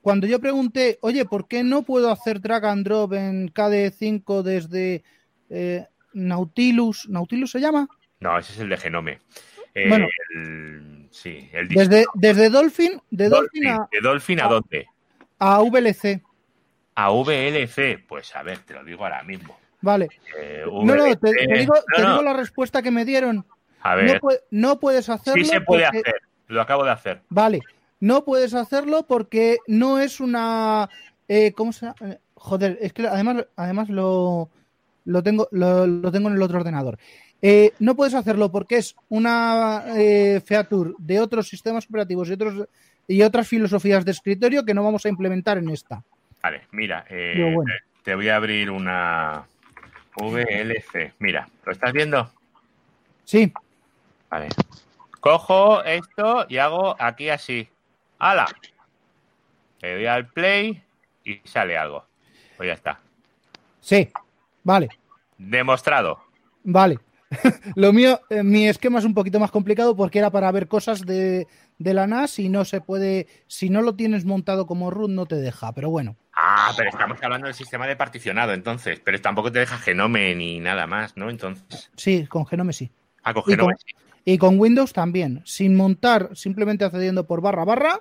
[0.02, 4.43] cuando yo pregunté, oye, ¿por qué no puedo hacer drag and drop en KDE 5
[4.44, 5.02] desde
[5.51, 7.09] eh, Nautilus?
[7.09, 7.89] ¿Nautilus se llama?
[8.20, 9.18] No, ese es el de Genome.
[9.89, 10.07] Bueno.
[10.35, 13.87] el- sí, el Desde, desde Dolphin, de Dolphin, Dolphin.
[13.91, 14.87] ¿De Dolphin a a- dónde?
[15.39, 16.23] a, VLC.
[16.95, 17.99] A VLC.
[18.07, 19.57] Pues a ver, te lo digo ahora mismo.
[19.81, 20.09] Vale.
[20.39, 23.45] Eh, No, no, te, digo, te no, digo la respuesta que me dieron.
[23.83, 24.21] A No, ver,
[24.51, 25.43] no puedes hacerlo.
[25.45, 26.15] sí se puede porque- hacer.
[26.47, 27.23] Lo acabo de hacer.
[27.31, 27.61] Vale,
[28.01, 30.89] no puedes hacerlo porque no es una.
[31.29, 31.97] eh, ¿Cómo se llama?
[32.13, 34.51] Eh, Joder, es que además, además lo,
[35.07, 36.99] lo, tengo, lo, lo tengo en el otro ordenador.
[37.43, 42.69] Eh, no puedes hacerlo porque es una eh, feature de otros sistemas operativos y, otros,
[43.06, 46.02] y otras filosofías de escritorio que no vamos a implementar en esta.
[46.43, 47.73] Vale, mira, eh, bueno.
[48.02, 49.44] te voy a abrir una
[50.16, 51.12] VLC.
[51.19, 52.31] Mira, ¿lo estás viendo?
[53.24, 53.52] Sí,
[54.31, 54.48] Vale.
[55.20, 57.69] Cojo esto y hago aquí así.
[58.19, 58.47] ¡Hala!
[59.81, 60.82] Le doy al play
[61.24, 62.05] y sale algo.
[62.56, 63.01] Pues ya está.
[63.81, 64.11] sí,
[64.62, 64.89] vale,
[65.39, 66.20] Demostrado.
[66.65, 66.98] vale.
[67.74, 71.02] Lo mío, eh, mi esquema es un poquito más complicado porque era para ver cosas
[71.06, 71.47] de,
[71.78, 75.27] de la NAS y no se puede, si no lo tienes montado como root no
[75.27, 76.16] te deja, pero bueno.
[76.36, 79.01] Ah, pero estamos hablando del sistema de particionado, entonces.
[79.05, 81.31] Pero tampoco te deja Genome ni nada más, ¿no?
[81.31, 81.90] Entonces.
[81.97, 82.90] Sí, con Genome sí.
[83.23, 83.94] Ah, con Y Genome con, sí.
[84.24, 85.43] y con Windows también.
[85.44, 88.01] Sin montar, simplemente accediendo por barra barra,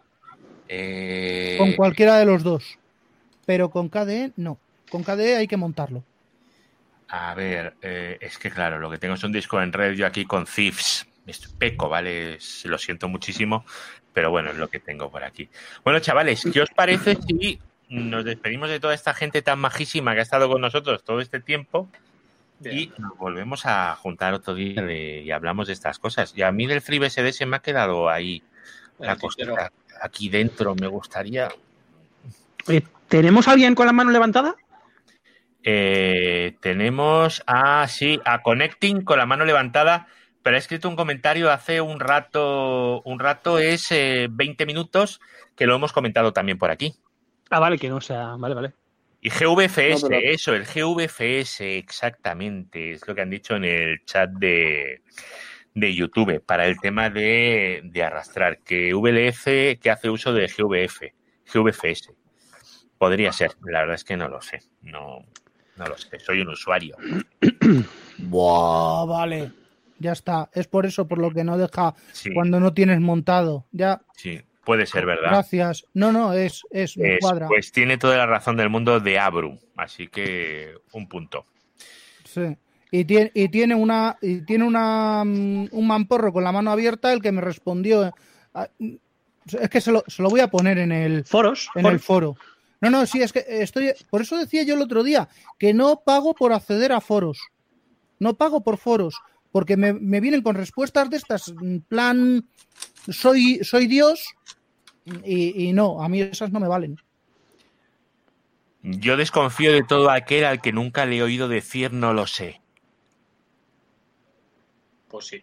[0.67, 2.79] Eh, con cualquiera de los dos.
[3.45, 4.57] Pero con KDE no.
[4.89, 6.03] Con KDE hay que montarlo.
[7.15, 10.07] A ver, eh, es que claro, lo que tengo es un disco en red yo
[10.07, 11.05] aquí con Thieves.
[11.27, 12.39] Es peco, ¿vale?
[12.63, 13.65] Lo siento muchísimo,
[14.13, 15.47] pero bueno, es lo que tengo por aquí.
[15.83, 20.21] Bueno, chavales, ¿qué os parece si nos despedimos de toda esta gente tan majísima que
[20.21, 21.87] ha estado con nosotros todo este tiempo
[22.71, 26.33] y nos volvemos a juntar otro día de- y hablamos de estas cosas?
[26.35, 28.41] Y a mí del FreeBSD se me ha quedado ahí
[28.97, 29.71] la cosita
[30.01, 30.73] aquí dentro.
[30.73, 31.49] Me gustaría
[32.67, 34.55] Eh, ¿Tenemos a alguien con la mano levantada?
[35.63, 40.07] Eh, tenemos a, sí, a Connecting con la mano levantada,
[40.41, 45.21] pero ha escrito un comentario hace un rato, un rato es eh, 20 minutos,
[45.55, 46.93] que lo hemos comentado también por aquí.
[47.49, 48.35] Ah, vale, que no sea.
[48.37, 48.73] Vale, vale.
[49.21, 54.03] Y GVFS, No, pero- eso, el GVFS, exactamente, es lo que han dicho en el
[54.03, 55.01] chat de,
[55.73, 61.13] de YouTube, para el tema de, de arrastrar, que VLF que hace uso de GVF,
[61.53, 62.11] GVFS.
[62.97, 65.19] Podría ser, la verdad es que no lo sé, no,
[65.77, 66.95] no lo sé, soy un usuario.
[68.17, 69.51] Buah, vale.
[69.99, 70.49] Ya está.
[70.53, 73.65] Es por eso por lo que no deja Sí, cuando no tienes montado.
[73.71, 74.01] Ya.
[74.15, 75.29] sí, puede ser verdad.
[75.31, 75.85] Gracias.
[75.93, 77.47] No, no, es, es, me Es- cuadra.
[77.47, 81.45] pues tiene toda la razón del mundo de Abru, así que un punto.
[82.25, 82.55] Sí.
[82.91, 87.11] Y tiene, y tiene una y tiene una mm, un mamporro con la mano abierta
[87.11, 88.05] el que me respondió.
[88.07, 88.97] eh,
[89.59, 91.69] Es que se lo, se lo voy a poner en el, Foros.
[91.75, 92.35] en el foro.
[92.83, 93.93] No, no, sí, es que estoy.
[94.09, 97.39] Por eso decía yo el otro día que no pago por acceder a foros.
[98.19, 99.15] No pago por foros.
[99.53, 102.45] Porque me, me vienen con respuestas de estas, en plan,
[103.07, 104.35] soy, soy Dios.
[105.23, 106.97] Y, y no, a mí esas no me valen.
[108.81, 112.59] Yo desconfío de todo aquel al que nunca le he oído decir no lo sé.
[115.07, 115.41] Pues sí.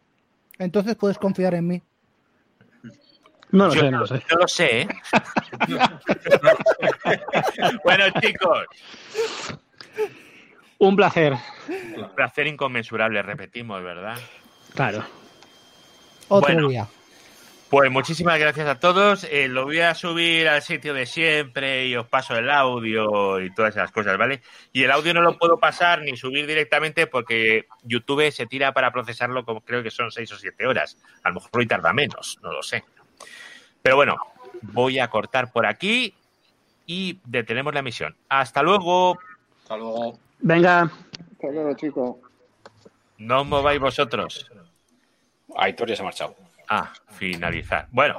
[0.58, 1.82] Entonces puedes confiar en mí.
[3.52, 4.22] No lo Yo sé, no lo sé.
[4.30, 4.88] No lo sé, ¿eh?
[7.84, 8.66] bueno, chicos,
[10.78, 11.34] Un placer.
[11.96, 14.18] un placer inconmensurable, repetimos, ¿verdad?
[14.74, 15.04] Claro.
[16.28, 16.68] Otro Bueno.
[16.68, 16.86] día.
[17.68, 19.22] Pues muchísimas gracias a todos.
[19.30, 23.54] Eh, lo voy a subir al sitio de siempre y os paso el audio y
[23.54, 24.42] todas esas cosas, ¿vale?
[24.72, 28.90] Y el audio no lo puedo pasar ni subir directamente porque YouTube se tira para
[28.90, 30.98] procesarlo como creo que son seis o siete horas.
[31.22, 32.82] A lo mejor hoy tarda menos, no lo sé.
[33.82, 34.16] Pero bueno,
[34.62, 36.14] voy a cortar por aquí
[36.86, 38.16] y detenemos la emisión.
[38.28, 39.18] Hasta luego.
[39.62, 40.18] Hasta luego.
[40.40, 40.90] Venga.
[41.32, 42.16] Hasta luego, chicos.
[43.18, 44.50] No os mováis vosotros.
[45.56, 46.34] Aitor ya se ha marchado.
[46.68, 47.88] Ah, finalizar.
[47.90, 48.08] Bueno.